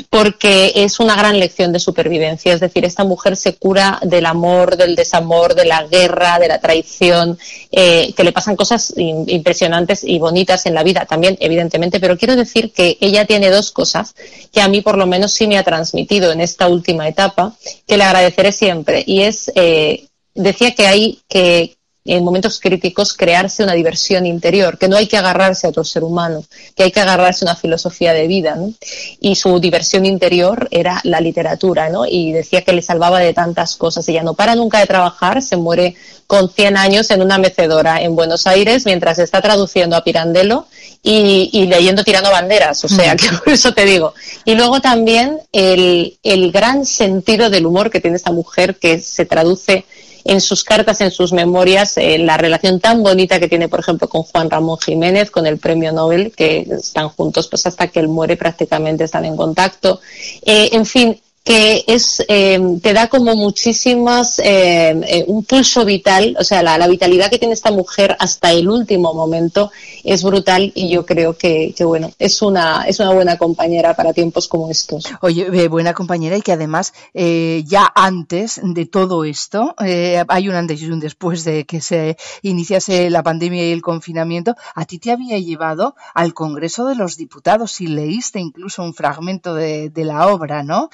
Porque 0.10 0.72
es 0.76 1.00
una 1.00 1.16
gran 1.16 1.40
lección 1.40 1.72
de 1.72 1.80
supervivencia. 1.80 2.52
Es 2.52 2.60
decir, 2.60 2.84
esta 2.84 3.04
mujer 3.04 3.38
se 3.38 3.54
cura 3.56 4.00
del 4.02 4.26
amor, 4.26 4.76
del 4.76 4.96
desamor, 4.96 5.54
de 5.54 5.66
la 5.66 5.84
guerra, 5.84 6.40
de 6.40 6.48
la 6.48 6.60
traición, 6.60 7.38
eh, 7.72 8.12
que 8.18 8.24
le 8.24 8.32
pasan 8.32 8.56
cosas 8.56 8.92
impresionantes 8.98 10.04
y 10.04 10.18
bonitas 10.18 10.66
en 10.66 10.74
la 10.74 10.84
vida 10.84 11.06
también, 11.06 11.38
evidentemente. 11.40 12.00
Pero 12.00 12.18
quiero 12.18 12.36
decir 12.36 12.72
que 12.72 12.98
ella 13.02 13.26
tiene 13.26 13.52
dos 13.52 13.70
cosas 13.70 14.16
que 14.52 14.62
a 14.62 14.68
mí 14.68 14.82
por 14.82 14.98
lo 14.98 15.06
menos 15.06 15.32
sí 15.32 15.46
me 15.46 15.60
ha 15.60 15.64
transmitido 15.64 16.32
en 16.32 16.42
esta 16.42 16.68
última 16.68 17.08
etapa, 17.08 17.56
que 17.88 17.98
le 17.98 18.04
agradeceré 18.04 18.52
siempre. 18.52 19.04
Y 19.06 19.22
es, 19.22 19.52
eh, 19.54 20.08
decía 20.34 20.74
que 20.74 20.88
hay 20.88 21.20
que 21.30 21.78
en 22.06 22.24
momentos 22.24 22.60
críticos 22.60 23.14
crearse 23.14 23.64
una 23.64 23.74
diversión 23.74 24.26
interior, 24.26 24.78
que 24.78 24.90
no 24.90 24.98
hay 24.98 25.08
que 25.08 25.18
agarrarse 25.18 25.68
a 25.68 25.70
otro 25.70 25.84
ser 25.84 26.04
humano, 26.04 26.44
que 26.76 26.84
hay 26.84 26.92
que 26.92 27.00
agarrarse 27.00 27.46
a 27.46 27.50
una 27.50 27.56
filosofía 27.56 28.14
de 28.14 28.28
vida. 28.28 28.56
¿no? 28.56 28.74
Y 29.22 29.36
su 29.36 29.60
diversión 29.60 30.06
interior 30.06 30.68
era 30.72 31.00
la 31.04 31.22
literatura, 31.22 31.90
¿no? 31.90 32.06
y 32.06 32.34
decía 32.34 32.62
que 32.62 32.74
le 32.74 32.82
salvaba 32.82 33.20
de 33.20 33.34
tantas 33.34 33.78
cosas. 33.78 34.08
Ella 34.10 34.24
no 34.24 34.34
para 34.34 34.56
nunca 34.56 34.80
de 34.80 34.86
trabajar, 34.86 35.42
se 35.42 35.56
muere 35.56 35.96
con 36.28 36.50
100 36.50 36.78
años 36.78 37.10
en 37.12 37.22
una 37.22 37.38
mecedora 37.38 38.02
en 38.02 38.16
Buenos 38.16 38.48
Aires 38.48 38.86
mientras 38.86 39.20
está 39.20 39.42
traduciendo 39.42 39.96
a 39.96 40.04
Pirandello 40.04 40.66
y, 41.06 41.66
leyendo 41.68 42.04
Tirando 42.04 42.32
Banderas, 42.32 42.84
o 42.86 42.88
sea, 42.88 43.14
mm. 43.14 43.18
que 43.18 43.28
por 43.44 43.54
eso 43.54 43.74
te 43.74 43.86
digo. 43.86 44.14
Y 44.46 44.56
luego 44.56 44.80
también 44.82 45.40
el, 45.52 46.18
el 46.24 46.52
gran 46.52 46.86
sentido 46.86 47.50
del 47.50 47.66
humor 47.66 47.90
que 47.90 48.00
tiene 48.00 48.18
esta 48.18 48.32
mujer 48.32 48.78
que 48.78 49.00
se 49.00 49.26
traduce 49.26 49.86
en 50.26 50.42
sus 50.42 50.64
cartas, 50.64 51.02
en 51.02 51.12
sus 51.12 51.34
memorias, 51.34 51.98
eh, 51.98 52.18
la 52.18 52.38
relación 52.38 52.80
tan 52.80 53.04
bonita 53.04 53.40
que 53.40 53.48
tiene, 53.48 53.68
por 53.68 53.80
ejemplo, 53.80 54.08
con 54.08 54.24
Juan 54.24 54.50
Ramón 54.50 54.78
Jiménez, 54.80 55.32
con 55.32 55.46
el 55.46 55.58
premio 55.58 55.92
Nobel, 55.92 56.32
que 56.36 56.68
están 56.70 57.10
juntos 57.10 57.48
pues 57.48 57.66
hasta 57.66 57.88
que 57.88 58.00
él 58.00 58.08
muere 58.08 58.38
prácticamente 58.38 59.04
están 59.04 59.26
en 59.26 59.36
contacto. 59.36 60.00
Eh, 60.44 60.70
en 60.72 60.86
fin, 60.86 61.20
que 61.44 61.84
es 61.88 62.24
eh, 62.30 62.60
te 62.82 62.94
da 62.94 63.10
como 63.10 63.36
muchísimas 63.36 64.40
eh, 64.40 64.92
eh, 65.08 65.26
un 65.28 65.44
pulso 65.44 65.84
vital 65.84 66.38
o 66.40 66.44
sea 66.44 66.64
la, 66.64 66.88
vitalidad 66.88 67.30
que 67.30 67.38
tiene 67.38 67.54
esta 67.54 67.72
mujer 67.72 68.16
hasta 68.20 68.52
el 68.52 68.70
último 68.70 69.14
momento 69.14 69.72
es 70.04 70.24
brutal 70.24 70.72
y 70.74 70.90
yo 70.90 71.06
creo 71.06 71.38
que, 71.38 71.74
que, 71.76 71.84
bueno 71.84 72.12
es 72.18 72.42
una 72.42 72.86
es 72.88 73.00
una 73.00 73.12
buena 73.12 73.38
compañera 73.38 73.94
para 73.94 74.14
tiempos 74.14 74.48
como 74.48 74.70
estos. 74.70 75.06
Oye 75.22 75.68
buena 75.68 75.94
compañera 75.94 76.38
y 76.38 76.42
que 76.42 76.52
además 76.54 76.94
ya 77.14 77.92
antes 77.94 78.62
de 78.64 78.86
todo 78.86 79.26
esto 79.26 79.76
hay 79.78 80.50
un 80.50 80.56
antes 80.56 80.82
y 80.82 80.90
un 80.90 81.00
después 81.00 81.44
de 81.44 81.66
que 81.66 81.82
se 81.82 82.18
iniciase 82.42 83.10
la 83.10 83.24
pandemia 83.24 83.68
y 83.68 83.72
el 83.72 83.82
confinamiento 83.82 84.56
a 84.76 84.86
ti 84.86 85.00
te 85.00 85.12
había 85.12 85.40
llevado 85.40 85.96
al 86.14 86.34
Congreso 86.34 86.86
de 86.86 86.96
los 86.96 87.18
Diputados 87.18 87.82
y 87.82 87.88
leíste 87.88 88.40
incluso 88.40 88.84
un 88.84 88.94
fragmento 88.94 89.56
de, 89.56 89.90
de 89.90 90.06
la 90.06 90.28
obra 90.28 90.64
no 90.64 90.90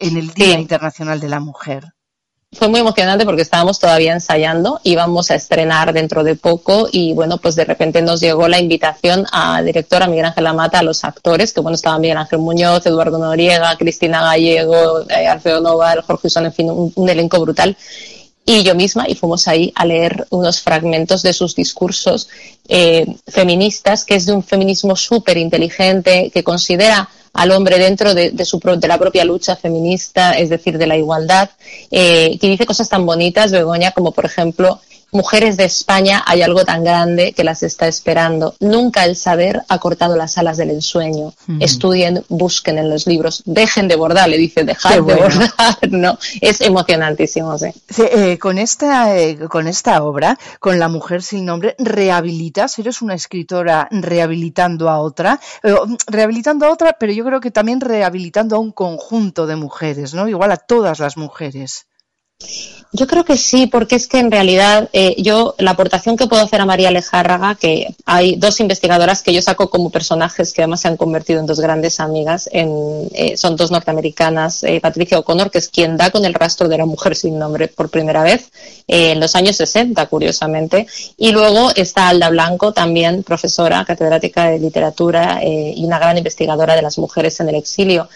en 0.00 0.16
el 0.16 0.32
Día 0.32 0.58
Internacional 0.58 1.20
de 1.20 1.28
la 1.28 1.40
Mujer. 1.40 1.92
Fue 2.54 2.68
muy 2.68 2.80
emocionante 2.80 3.24
porque 3.24 3.40
estábamos 3.40 3.78
todavía 3.78 4.12
ensayando, 4.12 4.78
íbamos 4.82 5.30
a 5.30 5.36
estrenar 5.36 5.94
dentro 5.94 6.22
de 6.22 6.36
poco 6.36 6.86
y 6.92 7.14
bueno, 7.14 7.38
pues 7.38 7.54
de 7.54 7.64
repente 7.64 8.02
nos 8.02 8.20
llegó 8.20 8.46
la 8.46 8.60
invitación 8.60 9.24
a 9.32 9.62
directora 9.62 10.06
Miguel 10.06 10.26
Ángel 10.26 10.46
Amata, 10.46 10.80
a 10.80 10.82
los 10.82 11.02
actores, 11.02 11.54
que 11.54 11.60
bueno, 11.60 11.76
estaban 11.76 12.02
Miguel 12.02 12.18
Ángel 12.18 12.40
Muñoz, 12.40 12.84
Eduardo 12.84 13.16
Noriega, 13.16 13.74
Cristina 13.78 14.20
Gallego, 14.20 15.00
eh, 15.08 15.26
Alfredo 15.26 15.62
Nova, 15.62 15.94
Jorge 16.06 16.26
Usón, 16.26 16.44
en 16.44 16.52
fin, 16.52 16.70
un, 16.70 17.08
elenco 17.08 17.40
brutal 17.40 17.74
y 18.44 18.62
yo 18.62 18.74
misma, 18.74 19.06
y 19.08 19.14
fuimos 19.14 19.48
ahí 19.48 19.72
a 19.74 19.86
leer 19.86 20.26
unos 20.28 20.60
fragmentos 20.60 21.22
de 21.22 21.32
sus 21.32 21.54
discursos 21.54 22.28
eh, 22.68 23.06
feministas, 23.28 24.04
que 24.04 24.16
es 24.16 24.26
de 24.26 24.34
un 24.34 24.42
feminismo 24.42 24.94
súper 24.94 25.38
inteligente, 25.38 26.30
que 26.34 26.44
considera 26.44 27.08
al 27.32 27.50
hombre 27.52 27.78
dentro 27.78 28.14
de, 28.14 28.30
de 28.30 28.88
la 28.88 28.98
propia 28.98 29.24
lucha 29.24 29.56
feminista, 29.56 30.32
es 30.32 30.50
decir, 30.50 30.78
de 30.78 30.86
la 30.86 30.96
igualdad, 30.96 31.50
eh, 31.90 32.38
que 32.38 32.48
dice 32.48 32.66
cosas 32.66 32.88
tan 32.88 33.06
bonitas, 33.06 33.52
Begoña, 33.52 33.92
como 33.92 34.12
por 34.12 34.26
ejemplo 34.26 34.80
mujeres 35.12 35.56
de 35.56 35.64
España 35.64 36.22
hay 36.26 36.42
algo 36.42 36.64
tan 36.64 36.82
grande 36.82 37.32
que 37.32 37.44
las 37.44 37.62
está 37.62 37.86
esperando. 37.86 38.56
Nunca 38.60 39.04
el 39.04 39.14
saber 39.14 39.62
ha 39.68 39.78
cortado 39.78 40.16
las 40.16 40.38
alas 40.38 40.56
del 40.56 40.70
ensueño. 40.70 41.34
Estudien, 41.60 42.24
busquen 42.28 42.78
en 42.78 42.90
los 42.90 43.06
libros, 43.06 43.42
dejen 43.46 43.88
de 43.88 43.96
bordar, 43.96 44.28
le 44.28 44.38
dice, 44.38 44.64
dejar 44.64 44.94
de 44.94 45.14
bordar, 45.14 45.76
¿no? 45.90 46.18
Es 46.40 46.60
emocionantísimo, 46.60 47.56
sí. 47.58 47.68
Eh, 47.98 48.38
con, 48.38 48.58
esta, 48.58 49.16
eh, 49.16 49.38
con 49.48 49.68
esta 49.68 50.02
obra, 50.02 50.38
con 50.58 50.78
La 50.78 50.88
mujer 50.88 51.22
sin 51.22 51.44
nombre, 51.44 51.76
rehabilitas, 51.78 52.78
eres 52.78 53.02
una 53.02 53.14
escritora 53.14 53.88
rehabilitando 53.90 54.88
a 54.88 54.98
otra, 54.98 55.38
eh, 55.62 55.74
rehabilitando 56.06 56.66
a 56.66 56.72
otra, 56.72 56.96
pero 56.98 57.12
yo 57.12 57.24
creo 57.24 57.40
que 57.40 57.50
también 57.50 57.80
rehabilitando 57.80 58.56
a 58.56 58.58
un 58.58 58.72
conjunto 58.72 59.46
de 59.46 59.56
mujeres, 59.56 60.14
¿no? 60.14 60.28
Igual 60.28 60.52
a 60.52 60.56
todas 60.56 60.98
las 60.98 61.16
mujeres. 61.16 61.86
Yo 62.94 63.06
creo 63.06 63.24
que 63.24 63.38
sí, 63.38 63.68
porque 63.68 63.96
es 63.96 64.06
que 64.06 64.18
en 64.18 64.30
realidad 64.30 64.90
eh, 64.92 65.14
yo 65.16 65.54
la 65.56 65.70
aportación 65.70 66.18
que 66.18 66.26
puedo 66.26 66.42
hacer 66.42 66.60
a 66.60 66.66
María 66.66 66.90
Lejárraga, 66.90 67.54
que 67.54 67.94
hay 68.04 68.36
dos 68.36 68.60
investigadoras 68.60 69.22
que 69.22 69.32
yo 69.32 69.40
saco 69.40 69.70
como 69.70 69.88
personajes 69.88 70.52
que 70.52 70.60
además 70.60 70.82
se 70.82 70.88
han 70.88 70.98
convertido 70.98 71.40
en 71.40 71.46
dos 71.46 71.58
grandes 71.58 72.00
amigas, 72.00 72.50
en, 72.52 73.08
eh, 73.14 73.38
son 73.38 73.56
dos 73.56 73.70
norteamericanas, 73.70 74.62
eh, 74.64 74.78
Patricia 74.82 75.18
O'Connor, 75.18 75.50
que 75.50 75.56
es 75.56 75.70
quien 75.70 75.96
da 75.96 76.10
con 76.10 76.26
el 76.26 76.34
rastro 76.34 76.68
de 76.68 76.76
la 76.76 76.84
mujer 76.84 77.16
sin 77.16 77.38
nombre 77.38 77.68
por 77.68 77.88
primera 77.88 78.22
vez 78.24 78.50
en 78.86 79.20
los 79.20 79.36
años 79.36 79.56
60, 79.56 80.04
curiosamente, 80.06 80.86
y 81.16 81.32
luego 81.32 81.70
está 81.74 82.08
Alda 82.08 82.28
Blanco, 82.28 82.74
también 82.74 83.22
profesora, 83.22 83.86
catedrática 83.86 84.50
de 84.50 84.58
literatura 84.58 85.40
y 85.42 85.82
una 85.82 85.98
gran 85.98 86.18
investigadora 86.18 86.76
de 86.76 86.82
las 86.82 86.98
mujeres 86.98 87.40
en 87.40 87.48
el 87.48 87.54
exilio. 87.54 88.10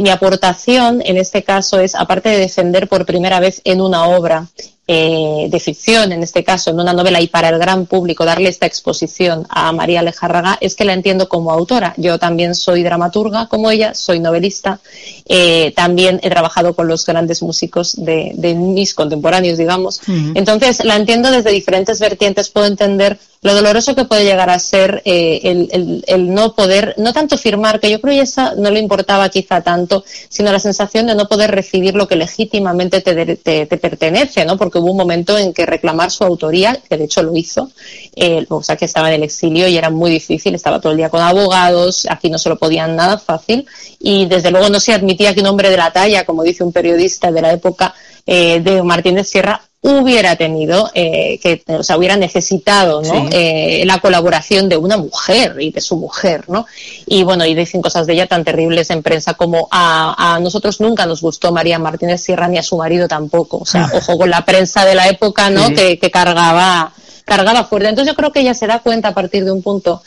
mi 0.00 0.08
aportación 0.08 1.02
en 1.04 1.18
este 1.18 1.42
caso 1.42 1.78
es, 1.80 1.94
aparte 1.94 2.30
de 2.30 2.38
defender 2.38 2.88
por 2.88 3.04
primera 3.04 3.40
vez 3.40 3.55
en 3.64 3.80
una 3.80 4.06
obra 4.06 4.46
eh, 4.88 5.48
de 5.50 5.58
ficción, 5.58 6.12
en 6.12 6.22
este 6.22 6.44
caso, 6.44 6.70
en 6.70 6.78
una 6.78 6.92
novela 6.92 7.20
y 7.20 7.26
para 7.26 7.48
el 7.48 7.58
gran 7.58 7.86
público, 7.86 8.24
darle 8.24 8.48
esta 8.48 8.66
exposición 8.66 9.44
a 9.48 9.72
María 9.72 9.98
Alejárraga, 9.98 10.58
es 10.60 10.76
que 10.76 10.84
la 10.84 10.92
entiendo 10.92 11.28
como 11.28 11.50
autora. 11.50 11.92
Yo 11.96 12.20
también 12.20 12.54
soy 12.54 12.84
dramaturga 12.84 13.48
como 13.48 13.72
ella, 13.72 13.94
soy 13.94 14.20
novelista, 14.20 14.78
eh, 15.24 15.72
también 15.74 16.20
he 16.22 16.30
trabajado 16.30 16.76
con 16.76 16.86
los 16.86 17.04
grandes 17.04 17.42
músicos 17.42 17.96
de, 17.96 18.54
mis 18.56 18.94
contemporáneos, 18.94 19.58
digamos. 19.58 20.02
Entonces, 20.06 20.84
la 20.84 20.94
entiendo 20.94 21.32
desde 21.32 21.50
diferentes 21.50 21.98
vertientes, 21.98 22.48
puedo 22.50 22.66
entender 22.66 23.18
lo 23.46 23.54
doloroso 23.54 23.94
que 23.94 24.04
puede 24.04 24.24
llegar 24.24 24.50
a 24.50 24.58
ser 24.58 25.02
eh, 25.04 26.02
el, 26.04 26.34
no 26.34 26.52
poder, 26.54 26.94
no 26.98 27.12
tanto 27.12 27.38
firmar, 27.38 27.78
que 27.78 27.88
yo 27.88 28.00
creo 28.00 28.16
que 28.16 28.22
esa 28.22 28.56
no 28.56 28.72
le 28.72 28.80
importaba 28.80 29.28
quizá 29.28 29.60
tanto, 29.60 30.04
sino 30.28 30.50
la 30.50 30.58
sensación 30.58 31.06
de 31.06 31.14
no 31.14 31.28
poder 31.28 31.52
recibir 31.52 31.94
lo 31.94 32.08
que 32.08 32.16
legítimamente 32.16 33.02
te, 33.02 33.36
te, 33.36 33.76
pertenece, 33.78 34.44
¿no? 34.44 34.56
Porque 34.56 34.78
hubo 34.78 34.90
un 34.90 34.96
momento 34.96 35.38
en 35.38 35.54
que 35.54 35.64
reclamar 35.64 36.10
su 36.10 36.24
autoría, 36.24 36.76
que 36.90 36.96
de 36.96 37.04
hecho 37.04 37.22
lo 37.22 37.36
hizo, 37.36 37.70
eh, 38.16 38.44
o 38.48 38.64
sea 38.64 38.74
que 38.74 38.86
estaba 38.86 39.08
en 39.10 39.14
el 39.14 39.22
exilio 39.22 39.68
y 39.68 39.78
era 39.78 39.90
muy 39.90 40.10
difícil, 40.10 40.56
estaba 40.56 40.80
todo 40.80 40.90
el 40.90 40.98
día 40.98 41.08
con 41.08 41.20
abogados, 41.20 42.08
aquí 42.10 42.28
no 42.28 42.38
se 42.38 42.48
lo 42.48 42.58
podían 42.58 42.96
nada 42.96 43.16
fácil, 43.16 43.64
y 44.00 44.26
desde 44.26 44.50
luego 44.50 44.70
no 44.70 44.80
se 44.80 44.92
admitía 44.92 45.34
que 45.34 45.40
un 45.40 45.46
hombre 45.46 45.70
de 45.70 45.76
la 45.76 45.92
talla, 45.92 46.24
como 46.24 46.42
dice 46.42 46.64
un 46.64 46.72
periodista 46.72 47.30
de 47.30 47.42
la 47.42 47.52
época, 47.52 47.94
eh, 48.26 48.58
de 48.58 48.82
Martínez 48.82 49.28
Sierra 49.28 49.62
hubiera 49.86 50.36
tenido, 50.36 50.90
eh, 50.94 51.38
que, 51.40 51.62
o 51.68 51.82
sea, 51.82 51.96
hubiera 51.96 52.16
necesitado 52.16 53.02
¿no? 53.02 53.28
Eh, 53.30 53.84
la 53.86 54.00
colaboración 54.00 54.68
de 54.68 54.76
una 54.76 54.96
mujer 54.96 55.56
y 55.60 55.70
de 55.70 55.80
su 55.80 55.96
mujer, 55.96 56.44
¿no? 56.48 56.66
Y 57.06 57.22
bueno, 57.22 57.46
y 57.46 57.54
dicen 57.54 57.82
cosas 57.82 58.06
de 58.06 58.14
ella 58.14 58.26
tan 58.26 58.44
terribles 58.44 58.90
en 58.90 59.02
prensa 59.02 59.34
como 59.34 59.68
a, 59.70 60.34
a 60.34 60.40
nosotros 60.40 60.80
nunca 60.80 61.06
nos 61.06 61.20
gustó 61.20 61.52
María 61.52 61.78
Martínez 61.78 62.20
Sierra 62.20 62.48
ni 62.48 62.58
a 62.58 62.62
su 62.62 62.76
marido 62.76 63.06
tampoco. 63.06 63.58
O 63.58 63.66
sea, 63.66 63.90
ojo 63.94 64.18
con 64.18 64.30
la 64.30 64.44
prensa 64.44 64.84
de 64.84 64.94
la 64.94 65.08
época, 65.08 65.50
¿no? 65.50 65.68
Que, 65.68 65.98
que 65.98 66.10
cargaba, 66.10 66.92
cargaba 67.24 67.64
fuerte. 67.64 67.88
Entonces 67.88 68.12
yo 68.12 68.16
creo 68.16 68.32
que 68.32 68.40
ella 68.40 68.54
se 68.54 68.66
da 68.66 68.80
cuenta 68.80 69.08
a 69.08 69.14
partir 69.14 69.44
de 69.44 69.52
un 69.52 69.62
punto 69.62 70.02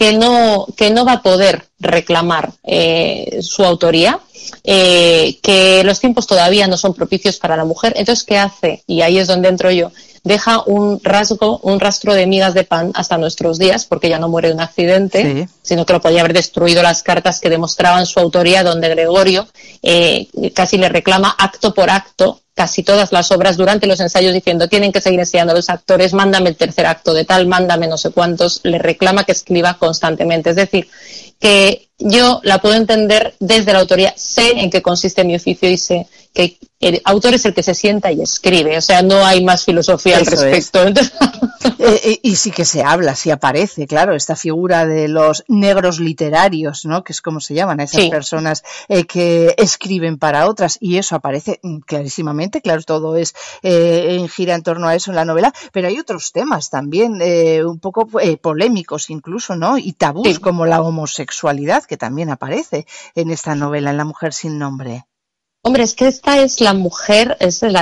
que 0.00 0.14
no, 0.14 0.66
que 0.78 0.88
no 0.88 1.04
va 1.04 1.12
a 1.12 1.22
poder 1.22 1.66
reclamar 1.78 2.54
eh, 2.64 3.40
su 3.42 3.62
autoría, 3.66 4.18
eh, 4.64 5.38
que 5.42 5.84
los 5.84 6.00
tiempos 6.00 6.26
todavía 6.26 6.66
no 6.66 6.78
son 6.78 6.94
propicios 6.94 7.36
para 7.36 7.54
la 7.54 7.66
mujer. 7.66 7.92
Entonces, 7.96 8.24
¿qué 8.24 8.38
hace? 8.38 8.82
Y 8.86 9.02
ahí 9.02 9.18
es 9.18 9.28
donde 9.28 9.50
entro 9.50 9.70
yo. 9.70 9.92
Deja 10.24 10.62
un 10.64 11.00
rasgo, 11.04 11.58
un 11.64 11.80
rastro 11.80 12.14
de 12.14 12.26
migas 12.26 12.54
de 12.54 12.64
pan 12.64 12.92
hasta 12.94 13.18
nuestros 13.18 13.58
días, 13.58 13.84
porque 13.84 14.08
ya 14.08 14.18
no 14.18 14.30
muere 14.30 14.48
de 14.48 14.54
un 14.54 14.62
accidente, 14.62 15.46
sino 15.60 15.84
que 15.84 15.92
lo 15.92 16.00
podía 16.00 16.20
haber 16.20 16.32
destruido 16.32 16.82
las 16.82 17.02
cartas 17.02 17.38
que 17.38 17.50
demostraban 17.50 18.06
su 18.06 18.20
autoría, 18.20 18.64
donde 18.64 18.88
Gregorio 18.88 19.48
eh, 19.82 20.28
casi 20.54 20.78
le 20.78 20.88
reclama 20.88 21.36
acto 21.38 21.74
por 21.74 21.90
acto 21.90 22.40
casi 22.60 22.82
todas 22.82 23.10
las 23.10 23.32
obras 23.32 23.56
durante 23.56 23.86
los 23.86 24.00
ensayos 24.00 24.34
diciendo 24.34 24.68
tienen 24.68 24.92
que 24.92 25.00
seguir 25.00 25.18
enseñando 25.18 25.54
a 25.54 25.56
los 25.56 25.70
actores, 25.70 26.12
mándame 26.12 26.50
el 26.50 26.56
tercer 26.56 26.84
acto 26.84 27.14
de 27.14 27.24
tal, 27.24 27.46
mándame 27.46 27.88
no 27.88 27.96
sé 27.96 28.10
cuántos, 28.10 28.60
le 28.64 28.78
reclama 28.78 29.24
que 29.24 29.32
escriba 29.32 29.78
constantemente. 29.78 30.50
Es 30.50 30.56
decir, 30.56 30.86
que 31.40 31.88
yo 31.98 32.40
la 32.44 32.60
puedo 32.60 32.74
entender 32.74 33.34
desde 33.40 33.72
la 33.72 33.80
autoría, 33.80 34.14
sé 34.16 34.60
en 34.60 34.70
qué 34.70 34.82
consiste 34.82 35.24
mi 35.24 35.34
oficio 35.34 35.68
y 35.68 35.76
sé 35.76 36.06
que 36.32 36.58
el 36.80 37.00
autor 37.04 37.34
es 37.34 37.44
el 37.44 37.54
que 37.54 37.62
se 37.62 37.74
sienta 37.74 38.10
y 38.12 38.22
escribe, 38.22 38.78
o 38.78 38.80
sea, 38.80 39.02
no 39.02 39.24
hay 39.24 39.44
más 39.44 39.64
filosofía 39.64 40.18
al 40.18 40.26
respecto. 40.26 40.80
Eh, 41.78 42.00
eh, 42.04 42.20
y 42.22 42.36
sí 42.36 42.50
que 42.50 42.64
se 42.64 42.82
habla, 42.82 43.14
sí 43.14 43.30
aparece, 43.30 43.86
claro, 43.86 44.14
esta 44.14 44.36
figura 44.36 44.86
de 44.86 45.08
los 45.08 45.44
negros 45.48 45.98
literarios, 45.98 46.84
¿no? 46.84 47.04
Que 47.04 47.12
es 47.12 47.22
como 47.22 47.40
se 47.40 47.54
llaman 47.54 47.80
a 47.80 47.84
esas 47.84 48.06
personas 48.06 48.62
eh, 48.88 49.04
que 49.04 49.54
escriben 49.56 50.18
para 50.18 50.48
otras, 50.48 50.76
y 50.80 50.98
eso 50.98 51.16
aparece 51.16 51.58
mm, 51.62 51.78
clarísimamente, 51.80 52.60
claro, 52.60 52.82
todo 52.82 53.16
es 53.16 53.34
en 53.62 54.28
gira 54.28 54.54
en 54.54 54.62
torno 54.62 54.88
a 54.88 54.94
eso 54.94 55.10
en 55.10 55.16
la 55.16 55.24
novela, 55.24 55.52
pero 55.72 55.88
hay 55.88 55.98
otros 55.98 56.32
temas 56.32 56.70
también, 56.70 57.20
un 57.66 57.78
poco 57.78 58.06
polémicos 58.40 59.10
incluso, 59.10 59.56
¿no? 59.56 59.78
Y 59.78 59.92
tabús 59.92 60.38
como 60.38 60.66
la 60.66 60.80
homosexualidad, 60.82 61.29
que 61.88 61.96
también 61.96 62.30
aparece 62.30 62.86
en 63.14 63.30
esta 63.30 63.54
novela, 63.54 63.90
en 63.90 63.96
La 63.96 64.04
mujer 64.04 64.32
sin 64.32 64.58
nombre. 64.58 65.04
Hombre, 65.62 65.82
es 65.82 65.94
que 65.94 66.08
esta 66.08 66.40
es 66.40 66.62
la 66.62 66.72
mujer, 66.72 67.36
es 67.38 67.62
el, 67.62 67.76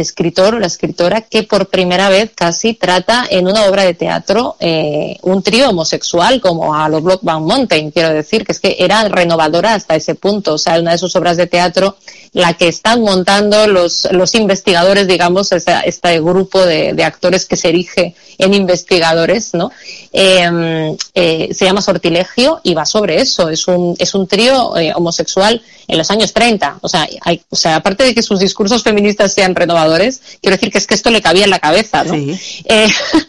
escritor 0.00 0.54
o 0.54 0.58
la 0.58 0.66
escritora 0.66 1.22
que 1.22 1.44
por 1.44 1.68
primera 1.68 2.10
vez 2.10 2.32
casi 2.34 2.74
trata 2.74 3.24
en 3.30 3.48
una 3.48 3.64
obra 3.64 3.84
de 3.84 3.94
teatro 3.94 4.56
eh, 4.60 5.16
un 5.22 5.42
trío 5.42 5.70
homosexual 5.70 6.42
como 6.42 6.74
a 6.74 6.90
los 6.90 7.02
Blockbound 7.02 7.46
Mountain, 7.46 7.90
quiero 7.90 8.10
decir, 8.12 8.44
que 8.44 8.52
es 8.52 8.60
que 8.60 8.76
era 8.80 9.08
renovadora 9.08 9.72
hasta 9.72 9.96
ese 9.96 10.14
punto. 10.14 10.54
O 10.54 10.58
sea, 10.58 10.78
una 10.78 10.90
de 10.92 10.98
sus 10.98 11.16
obras 11.16 11.38
de 11.38 11.46
teatro 11.46 11.96
la 12.36 12.52
que 12.52 12.68
están 12.68 13.00
montando 13.00 13.66
los, 13.66 14.06
los 14.12 14.34
investigadores, 14.34 15.08
digamos, 15.08 15.52
este 15.52 16.20
grupo 16.20 16.60
de, 16.60 16.92
de, 16.92 17.02
actores 17.02 17.46
que 17.46 17.56
se 17.56 17.70
erige 17.70 18.14
en 18.36 18.52
investigadores, 18.52 19.54
¿no? 19.54 19.70
Em, 20.12 20.94
eh, 21.14 21.48
se 21.52 21.64
llama 21.64 21.80
Sortilegio 21.80 22.60
y 22.62 22.74
va 22.74 22.84
sobre 22.84 23.22
eso. 23.22 23.48
Es 23.48 23.66
un, 23.68 23.96
es 23.98 24.14
un 24.14 24.26
trío 24.26 24.76
eh, 24.76 24.92
homosexual 24.94 25.62
en 25.88 25.96
los 25.96 26.10
años 26.10 26.34
30. 26.34 26.80
O 26.82 26.88
sea, 26.88 27.08
hay, 27.22 27.40
o 27.48 27.56
sea, 27.56 27.76
aparte 27.76 28.04
de 28.04 28.14
que 28.14 28.22
sus 28.22 28.38
discursos 28.38 28.82
feministas 28.82 29.32
sean 29.32 29.54
renovadores, 29.54 30.20
quiero 30.42 30.56
decir 30.56 30.70
que 30.70 30.76
es 30.76 30.86
que 30.86 30.94
esto 30.94 31.08
le 31.08 31.22
cabía 31.22 31.44
en 31.44 31.50
la 31.50 31.58
cabeza, 31.58 32.04
¿no? 32.04 32.14
Eh, 32.14 32.88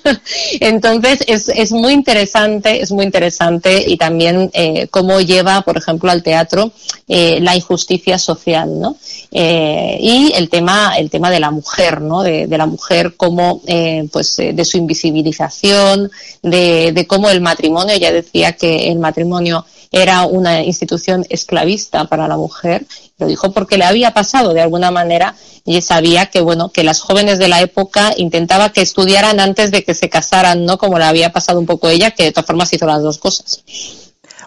entonces, 0.60 1.20
es, 1.28 1.48
es 1.48 1.72
muy 1.72 1.94
interesante, 1.94 2.82
es 2.82 2.92
muy 2.92 3.06
interesante 3.06 3.86
y 3.88 3.96
también 3.96 4.52
cómo 4.92 5.22
lleva, 5.22 5.62
por 5.62 5.78
ejemplo, 5.78 6.12
al 6.12 6.24
teatro 6.24 6.72
la 7.08 7.56
injusticia 7.56 8.18
social, 8.18 8.80
¿no? 8.80 8.97
Eh, 9.32 9.98
y 10.00 10.34
el 10.36 10.50
tema, 10.50 10.98
el 10.98 11.10
tema 11.10 11.30
de 11.30 11.40
la 11.40 11.52
mujer, 11.52 12.02
¿no? 12.02 12.24
De, 12.24 12.48
de 12.48 12.58
la 12.58 12.66
mujer 12.66 13.16
como, 13.16 13.62
eh, 13.68 14.08
pues, 14.12 14.36
de 14.38 14.66
su 14.66 14.78
invisibilización, 14.78 16.12
de, 16.42 16.92
de 16.92 17.08
cómo 17.08 17.30
el 17.30 17.42
matrimonio, 17.42 17.96
ella 17.96 18.12
decía 18.12 18.54
que 18.54 18.90
el 18.90 19.00
matrimonio 19.00 19.66
era 19.92 20.26
una 20.26 20.64
institución 20.64 21.26
esclavista 21.30 22.06
para 22.06 22.28
la 22.28 22.38
mujer. 22.38 22.86
Lo 23.18 23.28
dijo 23.28 23.52
porque 23.52 23.78
le 23.78 23.86
había 23.86 24.14
pasado 24.14 24.54
de 24.54 24.62
alguna 24.62 24.92
manera 24.92 25.36
y 25.66 25.82
sabía 25.82 26.28
que 26.28 26.42
bueno 26.42 26.70
que 26.70 26.84
las 26.84 27.02
jóvenes 27.02 27.40
de 27.40 27.48
la 27.48 27.62
época 27.62 28.14
intentaba 28.18 28.72
que 28.72 28.82
estudiaran 28.82 29.40
antes 29.40 29.72
de 29.72 29.84
que 29.84 29.94
se 29.94 30.10
casaran, 30.10 30.66
no 30.66 30.78
como 30.78 31.00
le 31.00 31.06
había 31.06 31.32
pasado 31.32 31.60
un 31.60 31.66
poco 31.66 31.90
ella, 31.90 32.12
que 32.12 32.24
de 32.24 32.32
todas 32.32 32.46
formas 32.46 32.72
hizo 32.74 32.86
las 32.86 33.02
dos 33.02 33.18
cosas. 33.18 33.64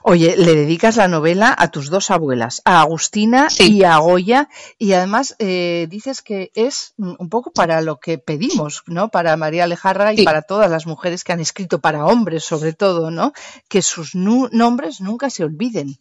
Oye, 0.03 0.35
le 0.37 0.55
dedicas 0.55 0.97
la 0.97 1.09
novela 1.09 1.55
a 1.57 1.71
tus 1.71 1.91
dos 1.91 2.11
abuelas, 2.11 2.63
a 2.65 2.81
Agustina 2.81 3.51
Sí. 3.51 3.77
y 3.77 3.85
a 3.85 3.99
Goya, 3.99 4.49
y 4.79 4.93
además 4.93 5.37
eh, 5.39 5.87
dices 5.91 6.23
que 6.23 6.51
es 6.55 6.95
mm, 6.97 7.13
un 7.19 7.29
poco 7.29 7.53
para 7.53 7.81
lo 7.83 8.01
que 8.01 8.17
pedimos, 8.19 8.83
¿no? 8.87 9.11
Para 9.11 9.37
María 9.37 9.65
Alejandra 9.65 10.13
y 10.13 10.19
Sí. 10.19 10.25
para 10.25 10.43
todas 10.43 10.71
las 10.71 10.87
mujeres 10.87 11.23
que 11.23 11.33
han 11.33 11.41
escrito, 11.41 11.81
para 11.81 12.07
hombres 12.07 12.45
sobre 12.45 12.73
todo, 12.73 13.11
¿no? 13.11 13.33
Que 13.69 13.83
sus 13.83 14.15
nu- 14.15 14.49
nombres 14.53 15.01
nunca 15.01 15.29
se 15.31 15.45
olviden. 15.45 15.99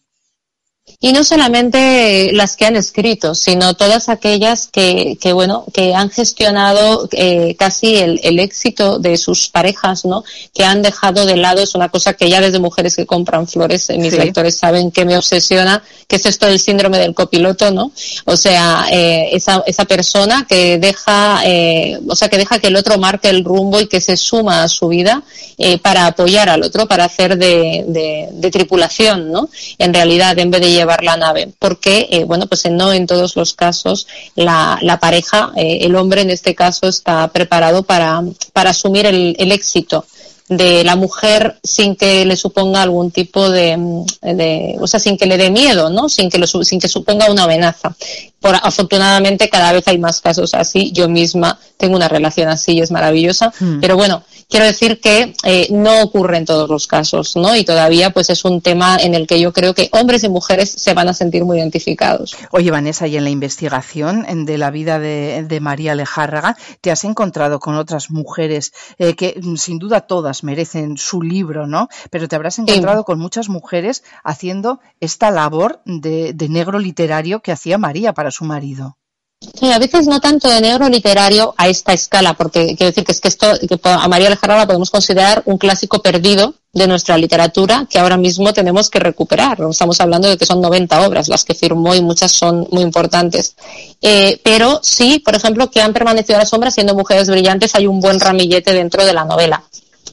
Y 1.02 1.14
no 1.14 1.24
solamente 1.24 2.32
las 2.34 2.56
que 2.58 2.66
han 2.66 2.76
escrito, 2.76 3.34
sino 3.36 3.74
todas 3.74 4.10
aquellas 4.10 4.68
que, 4.68 5.18
que 5.22 5.32
bueno, 5.34 5.66
que 5.74 5.94
han 5.96 6.10
gestionado 6.10 7.08
eh, 7.14 7.56
casi 7.58 7.96
el, 7.96 8.20
el 8.24 8.40
éxito 8.40 9.00
de 9.00 9.18
sus 9.18 9.50
parejas, 9.50 10.04
¿no? 10.06 10.24
Que 10.54 10.64
han 10.66 10.82
dejado 10.82 11.26
de 11.26 11.38
lado, 11.38 11.62
es 11.62 11.76
una 11.76 11.90
cosa 11.90 12.14
que 12.14 12.30
ya 12.30 12.42
desde 12.42 12.60
mujeres 12.60 12.96
que 12.96 13.06
compran 13.06 13.48
flores, 13.48 13.90
eh, 13.90 13.98
mis 13.98 14.14
Sí. 14.14 14.18
lectores 14.20 14.58
saben 14.58 14.92
que 14.92 15.06
me 15.06 15.16
obsesiona, 15.18 15.84
que 16.08 16.18
es 16.18 16.26
esto 16.26 16.48
del 16.48 16.60
síndrome 16.60 16.98
del 16.98 17.14
copiloto, 17.14 17.72
¿no? 17.72 17.92
O 18.26 18.36
sea, 18.36 18.86
eh, 18.92 19.30
esa, 19.32 19.64
esa 19.68 19.86
persona 19.86 20.46
que 20.50 20.78
deja, 20.80 21.42
eh, 21.46 22.00
o 22.08 22.16
sea, 22.16 22.28
que 22.30 22.38
deja 22.38 22.60
que 22.60 22.68
el 22.68 22.76
otro 22.76 22.98
marque 22.98 23.30
el 23.30 23.44
rumbo 23.46 23.80
y 23.80 23.88
que 23.88 24.02
se 24.02 24.18
suma 24.18 24.64
a 24.64 24.68
su 24.68 24.88
vida 24.90 25.24
eh, 25.58 25.78
para 25.78 26.08
apoyar 26.08 26.50
al 26.50 26.64
otro, 26.64 26.88
para 26.88 27.06
hacer 27.06 27.38
de, 27.38 27.86
de, 27.88 28.30
de 28.32 28.52
tripulación, 28.52 29.32
¿no? 29.32 29.50
En 29.78 29.94
realidad, 29.94 30.38
en 30.40 30.50
vez 30.52 30.62
de 30.62 30.72
llevar 30.80 31.04
la 31.04 31.18
nave, 31.18 31.50
porque, 31.60 32.08
eh, 32.12 32.24
bueno, 32.26 32.48
pues 32.48 32.66
en- 32.66 32.78
no 32.78 32.92
en 32.92 33.06
todos 33.08 33.36
los 33.36 33.54
casos 33.54 34.08
la, 34.36 34.78
la 34.82 35.00
pareja, 35.00 35.52
eh, 35.56 35.80
el 35.82 35.96
hombre 35.96 36.22
en 36.22 36.30
este 36.30 36.56
caso 36.56 36.88
está 36.88 37.28
preparado 37.30 37.84
para, 37.84 38.22
para 38.54 38.72
asumir 38.72 39.06
el, 39.06 39.36
el 39.40 39.52
éxito 39.52 40.06
de 40.48 40.84
la 40.84 40.96
mujer 40.96 41.60
sin 41.64 41.96
que 41.96 42.26
le 42.26 42.36
suponga 42.36 42.82
algún 42.82 43.12
tipo 43.12 43.52
de, 43.52 43.78
mm, 43.78 44.06
de- 44.22 44.76
o 44.82 44.88
sea, 44.88 45.00
sin 45.00 45.16
que 45.16 45.28
le 45.28 45.38
dé 45.38 45.52
miedo, 45.52 45.92
¿no? 45.92 46.10
Sin 46.10 46.28
que 46.30 46.40
lo, 46.40 46.48
sin 46.48 46.80
que 46.80 46.88
suponga 46.88 47.30
una 47.30 47.44
amenaza. 47.44 47.96
Por, 48.42 48.56
afortunadamente 48.56 49.48
cada 49.48 49.72
vez 49.74 49.88
hay 49.88 50.00
más 50.00 50.20
casos 50.22 50.56
así. 50.56 50.92
Yo 50.92 51.08
misma 51.08 51.60
tengo 51.78 51.96
una 51.96 52.08
relación 52.08 52.50
así 52.50 52.72
y 52.72 52.82
es 52.82 52.90
maravillosa. 52.90 53.54
Hmm. 53.60 53.80
Pero 53.80 53.96
bueno, 53.96 54.24
quiero 54.50 54.66
decir 54.66 55.00
que 55.00 55.34
eh, 55.44 55.68
no 55.72 56.02
ocurre 56.02 56.38
en 56.38 56.46
todos 56.46 56.70
los 56.70 56.88
casos, 56.88 57.36
¿no? 57.36 57.56
Y 57.56 57.64
todavía 57.64 58.10
pues 58.10 58.30
es 58.30 58.44
un 58.44 58.62
tema 58.62 58.98
en 58.98 59.14
el 59.14 59.28
que 59.28 59.40
yo 59.40 59.54
creo 59.54 59.74
que 59.74 59.90
hombres 59.92 60.24
y 60.24 60.30
mujeres 60.30 60.72
se 60.72 60.94
van 60.94 61.08
a 61.08 61.14
sentir 61.14 61.46
muy 61.46 61.60
identificados. 61.60 62.36
Oye, 62.52 62.72
Vanessa, 62.72 63.08
y 63.08 63.16
en 63.16 63.24
la 63.24 63.30
investigación 63.30 64.26
de 64.46 64.58
la 64.58 64.72
vida 64.72 65.00
de, 65.00 65.46
de 65.48 65.60
María 65.60 65.96
Lejárraga, 65.96 66.58
¿te 66.82 66.92
has 66.92 67.04
encontrado 67.04 67.60
con 67.60 67.76
otras 67.76 68.10
mujeres 68.10 68.74
eh, 68.98 69.16
que 69.16 69.40
mm, 69.42 69.56
sin 69.56 69.78
duda 69.78 70.02
todas 70.02 70.44
merecen 70.44 70.98
su 70.98 71.22
libro, 71.22 71.68
¿no? 71.68 71.88
Pero 72.10 72.28
te 72.28 72.36
habrás 72.36 72.60
encontrado 72.60 73.04
con 73.04 73.20
muchas 73.20 73.50
mujeres 73.50 74.04
haciendo 74.24 74.80
esta 75.00 75.30
labor 75.30 75.82
de, 75.86 76.34
de 76.34 76.50
negro 76.50 76.80
literario 76.80 77.42
que 77.42 77.52
hacía 77.52 77.78
María 77.78 78.14
para 78.14 78.32
su 78.32 78.46
marido. 78.46 78.98
Sí, 79.42 79.72
a 79.72 79.80
veces 79.80 80.06
no 80.06 80.20
tanto 80.20 80.50
de 80.50 80.60
negro 80.60 80.90
literario 80.90 81.54
a 81.56 81.70
esta 81.70 81.94
escala, 81.94 82.34
porque 82.34 82.76
quiero 82.76 82.88
decir 82.88 83.06
que 83.06 83.14
es 83.14 83.22
que 83.22 83.30
esto, 83.30 83.48
que 83.58 83.80
a 83.84 84.08
María 84.10 84.28
Alejandra 84.28 84.58
la 84.58 84.66
podemos 84.68 84.90
considerar 84.90 85.44
un 85.46 85.58
clásico 85.58 86.02
perdido 86.02 86.56
de 86.74 86.88
nuestra 86.88 87.18
literatura 87.18 87.88
que 87.90 88.00
ahora 88.00 88.18
mismo 88.18 88.52
tenemos 88.52 88.90
que 88.90 89.00
recuperar. 89.00 89.58
Estamos 89.70 90.02
hablando 90.02 90.28
de 90.28 90.38
que 90.38 90.46
son 90.46 90.60
90 90.60 91.08
obras 91.08 91.30
las 91.30 91.46
que 91.46 91.56
firmó 91.56 91.96
y 91.96 92.02
muchas 92.02 92.34
son 92.34 92.68
muy 92.72 92.84
importantes. 92.84 93.56
Eh, 94.02 94.42
pero 94.44 94.82
sí, 94.84 95.20
por 95.20 95.36
ejemplo, 95.36 95.72
que 95.72 95.82
han 95.82 95.94
permanecido 95.94 96.36
a 96.36 96.40
la 96.40 96.46
sombra 96.46 96.70
siendo 96.70 96.94
mujeres 96.94 97.30
brillantes, 97.30 97.76
hay 97.76 97.88
un 97.88 98.02
buen 98.02 98.20
ramillete 98.20 98.74
dentro 98.74 99.06
de 99.06 99.14
la 99.14 99.24
novela. 99.24 99.64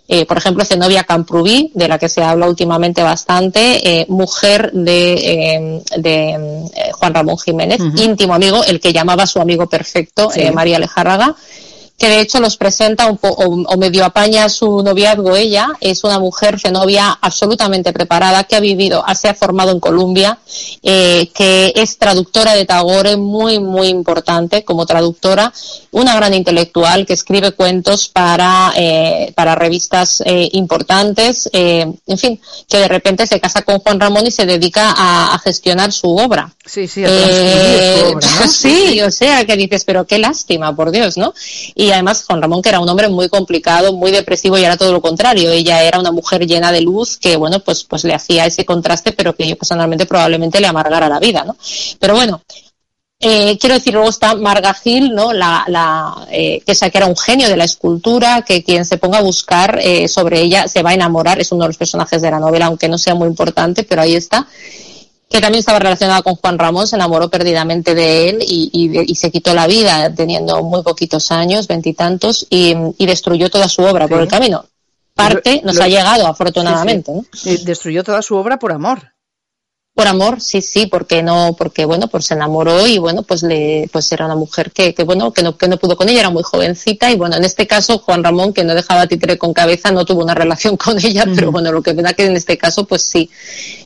Eh, 0.09 0.25
por 0.25 0.37
ejemplo, 0.39 0.65
Zenobia 0.65 1.03
Camprubí, 1.05 1.73
de 1.75 1.89
la 1.89 1.99
que 1.99 2.09
se 2.09 2.23
habla 2.23 2.49
últimamente 2.49 3.03
bastante, 3.03 4.01
eh, 4.01 4.07
mujer 4.09 4.71
de, 4.73 5.15
eh, 5.15 5.83
de 5.99 6.29
eh, 6.31 6.93
Juan 6.93 7.13
Ramón 7.15 7.37
Jiménez, 7.39 7.81
íntimo 7.97 8.35
amigo, 8.35 8.63
el 8.65 8.79
que 8.81 8.93
llamaba 8.93 9.27
su 9.27 9.41
amigo 9.41 9.67
perfecto, 9.69 10.31
Sí. 10.31 10.43
eh, 10.43 10.53
María 10.53 10.77
Alejárraga, 10.77 11.35
que 11.99 12.09
de 12.09 12.21
hecho 12.21 12.41
los 12.41 12.57
presenta 12.57 13.07
un 13.07 13.17
po- 13.17 13.29
o, 13.29 13.45
o 13.63 13.77
medio 13.77 14.05
apaña 14.05 14.49
su 14.49 14.83
noviazgo 14.83 15.35
ella, 15.37 15.69
es 15.81 16.05
una 16.05 16.19
mujer 16.19 16.59
Zenobia 16.61 17.19
absolutamente 17.21 17.93
preparada, 17.93 18.45
que 18.45 18.57
ha 18.57 18.61
vivido, 18.61 19.05
se 19.15 19.29
ha 19.29 19.35
formado 19.35 19.71
en 19.73 19.81
Colombia, 19.81 20.39
eh, 20.83 21.31
que 21.35 21.73
es 21.75 21.97
traductora 21.99 22.55
de 22.55 22.65
Tagore, 22.67 23.17
muy, 23.17 23.59
muy 23.59 23.89
importante 23.89 24.63
como 24.65 24.85
traductora, 24.87 25.53
una 25.93 26.15
gran 26.17 26.35
intelectual 26.35 27.07
que 27.07 27.15
escribe 27.15 27.53
cuentos 27.53 28.09
para, 28.09 28.73
eh, 28.77 29.33
para 29.35 29.55
revistas 29.55 30.23
eh, 30.27 30.49
importantes, 30.53 31.49
eh, 31.53 31.87
en 32.07 32.19
fin, 32.19 32.41
que 32.69 32.79
de 32.79 32.89
repente 32.89 33.27
se 33.27 33.41
casa 33.41 33.63
con 33.63 33.79
Juan 33.79 33.99
Ramón 34.01 34.27
y 34.27 34.31
se 34.31 34.45
dedica 34.47 34.93
a, 34.97 35.35
a 35.35 35.39
gestionar 35.39 35.93
su 35.93 36.15
obra. 36.15 36.53
Sí, 36.65 36.87
sí, 36.89 37.05
a 37.05 37.09
transcribir 37.09 37.47
Eh, 37.57 38.01
su 38.11 38.17
obra, 38.17 38.29
¿no? 38.41 38.49
sí, 38.53 39.01
o 39.03 39.11
sea, 39.11 39.45
que 39.47 39.57
dices, 39.57 39.85
pero 39.85 40.07
qué 40.07 40.19
lástima, 40.19 40.75
por 40.77 40.91
Dios, 40.91 41.17
¿no? 41.17 41.33
Y 41.75 41.86
además 41.91 42.25
Juan 42.27 42.43
Ramón, 42.43 42.63
que 42.63 42.69
era 42.69 42.81
un 42.81 42.89
hombre 42.89 43.09
muy 43.09 43.29
complicado, 43.29 43.93
muy 43.93 44.11
depresivo, 44.11 44.59
y 44.59 44.65
era 44.65 44.77
todo 44.77 44.93
lo 44.93 45.01
contrario. 45.01 45.51
Ella 45.51 45.83
era 45.83 45.99
una 45.99 46.13
mujer 46.13 46.47
llena 46.47 46.73
de 46.73 46.81
luz 46.81 47.17
que, 47.17 47.37
bueno, 47.37 47.61
pues, 47.61 47.85
pues 47.85 48.05
le 48.05 48.15
hacía 48.15 48.47
ese 48.47 48.65
contraste, 48.65 49.13
pero 49.13 49.35
que 49.35 49.49
yo 49.49 49.57
personalmente 49.57 50.07
probablemente 50.07 50.61
le 50.61 50.67
amargara 50.67 51.09
la 51.09 51.19
vida, 51.19 51.45
¿no? 51.45 51.57
Pero 51.99 52.15
bueno, 52.15 52.43
eh, 53.19 53.57
quiero 53.59 53.77
decir, 53.77 53.95
luego 53.95 54.11
está 54.11 54.35
Marga 54.35 54.75
Gil, 54.75 55.15
¿no? 55.15 55.33
La, 55.33 55.65
la, 55.69 56.27
eh, 56.31 56.61
que, 56.67 56.73
esa 56.73 56.91
que 56.91 56.99
era 56.99 57.07
un 57.07 57.17
genio 57.17 57.49
de 57.49 57.57
la 57.57 57.65
escultura, 57.65 58.43
que 58.43 58.63
quien 58.63 58.85
se 58.85 58.99
ponga 58.99 59.19
a 59.19 59.23
buscar 59.23 59.79
eh, 59.83 60.07
sobre 60.07 60.43
ella 60.43 60.69
se 60.69 60.83
va 60.83 60.91
a 60.91 60.95
enamorar, 60.95 61.41
es 61.41 61.51
uno 61.51 61.65
de 61.65 61.69
los 61.69 61.79
personajes 61.79 62.21
de 62.21 62.31
la 62.31 62.41
novela, 62.41 62.67
aunque 62.67 62.89
no 62.89 62.99
sea 62.99 63.15
muy 63.15 63.29
importante, 63.29 63.85
pero 63.85 64.03
ahí 64.03 64.15
está 64.15 64.47
que 65.29 65.41
también 65.41 65.59
estaba 65.61 65.79
relacionada 65.79 66.23
con 66.23 66.37
Juan 66.37 66.59
Ramón, 66.59 66.87
se 66.87 66.97
enamoró 66.97 67.29
perdidamente 67.29 67.95
de 67.95 68.29
él 68.31 68.39
y, 68.47 68.71
y- 68.73 69.11
y 69.11 69.15
se 69.17 69.31
quitó 69.31 69.55
la 69.55 69.67
vida 69.67 70.15
teniendo 70.15 70.63
muy 70.63 70.83
poquitos 70.83 71.31
años, 71.33 71.67
veintitantos, 71.67 72.47
y, 72.49 72.75
y 72.99 73.07
destruyó 73.07 73.51
toda 73.51 73.69
su 73.69 73.83
obra 73.83 74.07
por 74.07 74.21
el 74.21 74.29
camino. 74.29 74.65
Parte 75.15 75.63
nos 75.65 75.77
lo- 75.77 75.83
ha 75.85 75.89
llegado, 75.89 76.27
afortunadamente, 76.27 77.11
¿no? 77.13 77.25
Eh, 77.45 77.59
destruyó 77.65 78.05
toda 78.05 78.23
su 78.23 78.37
obra 78.37 78.59
por 78.59 78.71
amor. 78.73 79.13
Por 79.97 80.09
amor, 80.09 80.43
sí, 80.43 80.61
sí, 80.61 80.85
porque 80.85 81.23
no, 81.23 81.57
porque 81.57 81.87
bueno, 81.87 82.09
pues 82.09 82.27
se 82.27 82.35
enamoró 82.35 82.87
y 82.87 82.99
bueno, 82.99 83.23
pues 83.23 83.43
le, 83.43 83.89
pues 83.91 84.13
era 84.13 84.27
una 84.27 84.37
mujer 84.37 84.71
que, 84.71 84.93
que 84.93 85.05
bueno, 85.05 85.33
que 85.33 85.43
no, 85.43 85.57
que 85.57 85.69
no 85.69 85.79
pudo 85.79 85.97
con 85.97 86.11
ella, 86.11 86.21
era 86.21 86.29
muy 86.29 86.43
jovencita 86.43 87.11
y 87.11 87.17
bueno, 87.17 87.37
en 87.37 87.45
este 87.45 87.67
caso 87.67 87.97
Juan 88.01 88.23
Ramón, 88.23 88.53
que 88.53 88.63
no 88.63 88.75
dejaba 88.75 89.07
títere 89.07 89.39
con 89.39 89.55
cabeza, 89.55 89.93
no 89.93 90.05
tuvo 90.05 90.23
una 90.23 90.35
relación 90.35 90.77
con 90.85 91.03
ella, 91.03 91.25
pero 91.35 91.51
bueno, 91.51 91.73
lo 91.73 91.81
que 91.81 91.95
pena 91.95 92.13
que 92.13 92.27
en 92.27 92.37
este 92.37 92.59
caso, 92.59 92.85
pues 92.85 93.05
sí, 93.05 93.31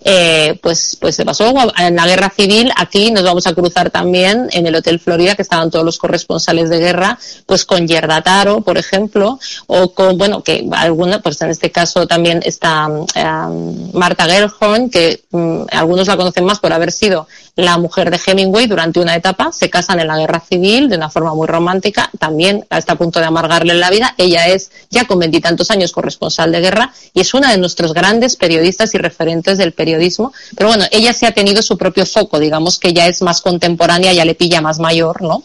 eh, 0.04 0.58
pues, 0.60 0.96
pues 1.00 1.14
se 1.14 1.24
pasó. 1.24 1.54
En 1.78 1.94
la 1.94 2.06
guerra 2.08 2.32
civil, 2.34 2.72
aquí 2.74 3.12
nos 3.12 3.22
vamos 3.22 3.46
a 3.46 3.54
cruzar 3.54 3.90
también 3.90 4.48
en 4.50 4.66
el 4.66 4.74
Hotel 4.74 4.98
Florida, 4.98 5.36
que 5.36 5.42
estaban 5.42 5.70
todos 5.70 5.84
los 5.84 5.96
corresponsales 5.98 6.70
de 6.70 6.80
guerra, 6.80 7.20
pues 7.46 7.64
con 7.64 7.86
Yerda 7.86 8.20
Taro, 8.22 8.62
por 8.62 8.78
ejemplo, 8.78 9.38
o 9.68 9.92
con, 9.92 10.18
bueno, 10.18 10.42
que 10.42 10.66
alguna, 10.72 11.20
pues 11.20 11.40
en 11.42 11.50
este 11.50 11.70
caso 11.70 12.08
también 12.08 12.40
está 12.44 12.88
um, 12.88 13.90
Marta 13.92 14.24
Gerhorn, 14.24 14.90
que 14.90 15.22
um, 15.30 15.66
algunos 15.70 15.99
algunos 16.00 16.08
la 16.08 16.16
conocen 16.16 16.44
más 16.44 16.60
por 16.60 16.72
haber 16.72 16.92
sido 16.92 17.26
la 17.56 17.76
mujer 17.78 18.10
de 18.10 18.20
Hemingway 18.24 18.66
durante 18.66 19.00
una 19.00 19.14
etapa, 19.14 19.52
se 19.52 19.68
casan 19.68 20.00
en 20.00 20.06
la 20.06 20.16
guerra 20.16 20.40
civil 20.40 20.88
de 20.88 20.96
una 20.96 21.10
forma 21.10 21.34
muy 21.34 21.46
romántica, 21.46 22.10
también 22.18 22.64
está 22.70 22.94
a 22.94 22.96
punto 22.96 23.20
de 23.20 23.26
amargarle 23.26 23.74
la 23.74 23.90
vida, 23.90 24.14
ella 24.16 24.46
es 24.48 24.70
ya 24.88 25.04
con 25.04 25.18
veintitantos 25.18 25.70
años 25.70 25.92
corresponsal 25.92 26.52
de 26.52 26.60
guerra 26.60 26.92
y 27.12 27.20
es 27.20 27.34
una 27.34 27.50
de 27.50 27.58
nuestros 27.58 27.92
grandes 27.92 28.36
periodistas 28.36 28.94
y 28.94 28.98
referentes 28.98 29.58
del 29.58 29.72
periodismo, 29.72 30.32
pero 30.56 30.68
bueno, 30.68 30.84
ella 30.90 31.12
sí 31.12 31.26
ha 31.26 31.32
tenido 31.32 31.60
su 31.62 31.76
propio 31.76 32.06
foco, 32.06 32.38
digamos 32.38 32.78
que 32.78 32.92
ya 32.92 33.06
es 33.06 33.20
más 33.22 33.40
contemporánea, 33.40 34.12
ya 34.12 34.24
le 34.24 34.34
pilla 34.34 34.60
más 34.60 34.78
mayor, 34.78 35.20
¿no? 35.22 35.44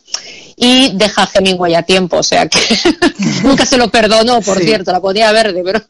y 0.58 0.96
deja 0.96 1.24
a 1.24 1.30
Hemingway 1.34 1.76
a 1.76 1.84
tiempo, 1.84 2.18
o 2.18 2.24
sea 2.24 2.48
que 2.48 2.60
nunca 3.44 3.66
se 3.66 3.78
lo 3.78 3.90
perdonó, 3.90 4.42
por 4.42 4.60
cierto, 4.60 4.92
la 4.92 5.02
podía 5.02 5.32
verde, 5.32 5.62
pero... 5.64 5.82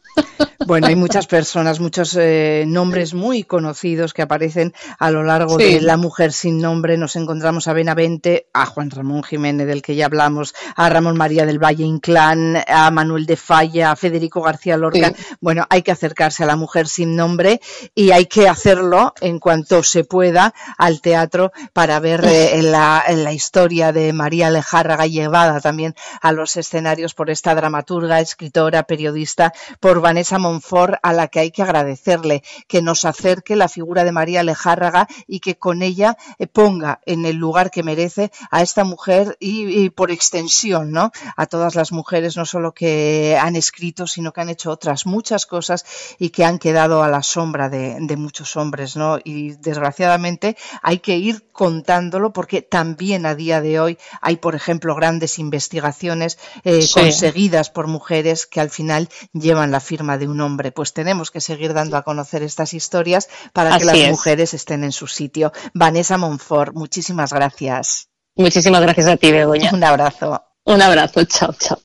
bueno, 0.66 0.88
hay 0.88 0.96
muchas 0.96 1.26
personas, 1.26 1.78
muchos 1.78 2.16
eh, 2.18 2.64
nombres 2.66 3.14
muy 3.14 3.44
conocidos 3.44 4.12
que 4.12 4.22
aparecen 4.22 4.55
a 4.98 5.10
lo 5.10 5.22
largo 5.22 5.56
de 5.56 5.80
La 5.80 5.96
Mujer 5.96 6.32
sin 6.32 6.60
Nombre. 6.60 6.96
Nos 6.96 7.16
encontramos 7.16 7.68
a 7.68 7.72
Benavente, 7.72 8.48
a 8.52 8.66
Juan 8.66 8.90
Ramón 8.90 9.22
Jiménez, 9.22 9.66
del 9.66 9.82
que 9.82 9.94
ya 9.94 10.06
hablamos, 10.06 10.54
a 10.74 10.88
Ramón 10.88 11.16
María 11.16 11.46
del 11.46 11.62
Valle 11.62 11.84
Inclán, 11.84 12.58
a 12.66 12.90
Manuel 12.90 13.26
de 13.26 13.36
Falla, 13.36 13.90
a 13.90 13.96
Federico 13.96 14.42
García 14.42 14.76
Lorca. 14.76 15.12
Bueno, 15.40 15.66
hay 15.70 15.82
que 15.82 15.92
acercarse 15.92 16.44
a 16.44 16.46
La 16.46 16.56
Mujer 16.56 16.88
sin 16.88 17.16
Nombre 17.16 17.60
y 17.94 18.10
hay 18.10 18.26
que 18.26 18.48
hacerlo 18.48 19.14
en 19.20 19.38
cuanto 19.38 19.82
se 19.82 20.04
pueda 20.04 20.54
al 20.78 21.00
teatro 21.00 21.52
para 21.72 22.00
ver 22.00 22.24
eh, 22.24 22.62
la, 22.62 23.04
la 23.14 23.32
historia 23.32 23.92
de 23.92 24.12
María 24.12 24.48
Alejárraga 24.48 25.06
llevada 25.06 25.60
también 25.60 25.94
a 26.20 26.32
los 26.32 26.56
escenarios 26.56 27.14
por 27.14 27.30
esta 27.30 27.54
dramaturga, 27.54 28.20
escritora, 28.20 28.84
periodista, 28.84 29.52
por 29.80 30.00
Vanessa 30.00 30.38
Monfort, 30.38 30.94
a 31.02 31.12
la 31.12 31.28
que 31.28 31.40
hay 31.40 31.50
que 31.50 31.62
agradecerle 31.62 32.42
que 32.68 32.82
nos 32.82 33.04
acerque 33.04 33.56
la 33.56 33.68
figura 33.68 34.04
de 34.04 34.12
María 34.12 34.40
Alejárraga 34.46 35.06
y 35.26 35.40
que 35.40 35.56
con 35.56 35.82
ella 35.82 36.16
eh, 36.38 36.46
ponga 36.46 37.00
en 37.04 37.26
el 37.26 37.36
lugar 37.36 37.70
que 37.70 37.82
merece 37.82 38.30
a 38.50 38.62
esta 38.62 38.84
mujer 38.84 39.36
y, 39.40 39.90
por 39.90 40.10
extensión, 40.10 40.92
¿no? 40.92 41.12
A 41.36 41.46
todas 41.46 41.74
las 41.74 41.92
mujeres, 41.92 42.36
no 42.36 42.46
solo 42.46 42.72
que 42.72 43.38
han 43.40 43.56
escrito, 43.56 44.06
sino 44.06 44.32
que 44.32 44.40
han 44.40 44.48
hecho 44.48 44.70
otras 44.70 45.06
muchas 45.06 45.46
cosas 45.46 45.84
y 46.18 46.30
que 46.30 46.44
han 46.44 46.58
quedado 46.58 47.02
a 47.02 47.08
la 47.08 47.22
sombra 47.22 47.68
de, 47.68 47.98
de 48.00 48.16
muchos 48.16 48.56
hombres, 48.56 48.96
¿no? 48.96 49.18
Y 49.22 49.52
desgraciadamente 49.56 50.56
hay 50.82 50.98
que 51.00 51.16
ir 51.16 51.46
contándolo 51.52 52.32
porque 52.32 52.62
también 52.62 53.26
a 53.26 53.34
día 53.34 53.60
de 53.60 53.80
hoy 53.80 53.98
hay 54.20 54.36
por 54.36 54.54
ejemplo, 54.54 54.94
grandes 54.94 55.40
investigaciones 55.40 56.38
eh, 56.62 56.86
conseguidas 56.94 57.70
por 57.70 57.88
mujeres 57.88 58.46
que 58.46 58.60
al 58.60 58.70
final 58.70 59.08
llevan 59.32 59.70
la 59.70 59.80
firma 59.80 60.18
de 60.18 60.28
un 60.28 60.40
hombre. 60.40 60.70
Pues 60.70 60.92
tenemos 60.92 61.30
que 61.30 61.40
seguir 61.40 61.74
dando 61.74 61.96
a 61.96 62.02
conocer 62.02 62.42
estas 62.42 62.74
historias 62.74 63.28
para 63.52 63.76
que 63.76 63.84
las 63.84 63.98
mujeres 64.08 64.35
estén 64.42 64.84
en 64.84 64.92
su 64.92 65.06
sitio. 65.06 65.52
Vanessa 65.74 66.18
Monfort, 66.18 66.74
muchísimas 66.74 67.32
gracias. 67.32 68.08
Muchísimas 68.36 68.82
gracias 68.82 69.06
a 69.06 69.16
ti, 69.16 69.32
Begoña. 69.32 69.70
Un 69.72 69.84
abrazo. 69.84 70.42
Un 70.64 70.82
abrazo, 70.82 71.24
chao, 71.24 71.54
chao. 71.58 71.78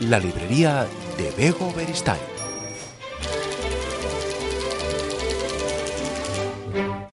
la 0.00 0.20
librería 0.20 0.86
de 1.16 1.30
Bego 1.30 1.72
Beristain. 1.72 2.35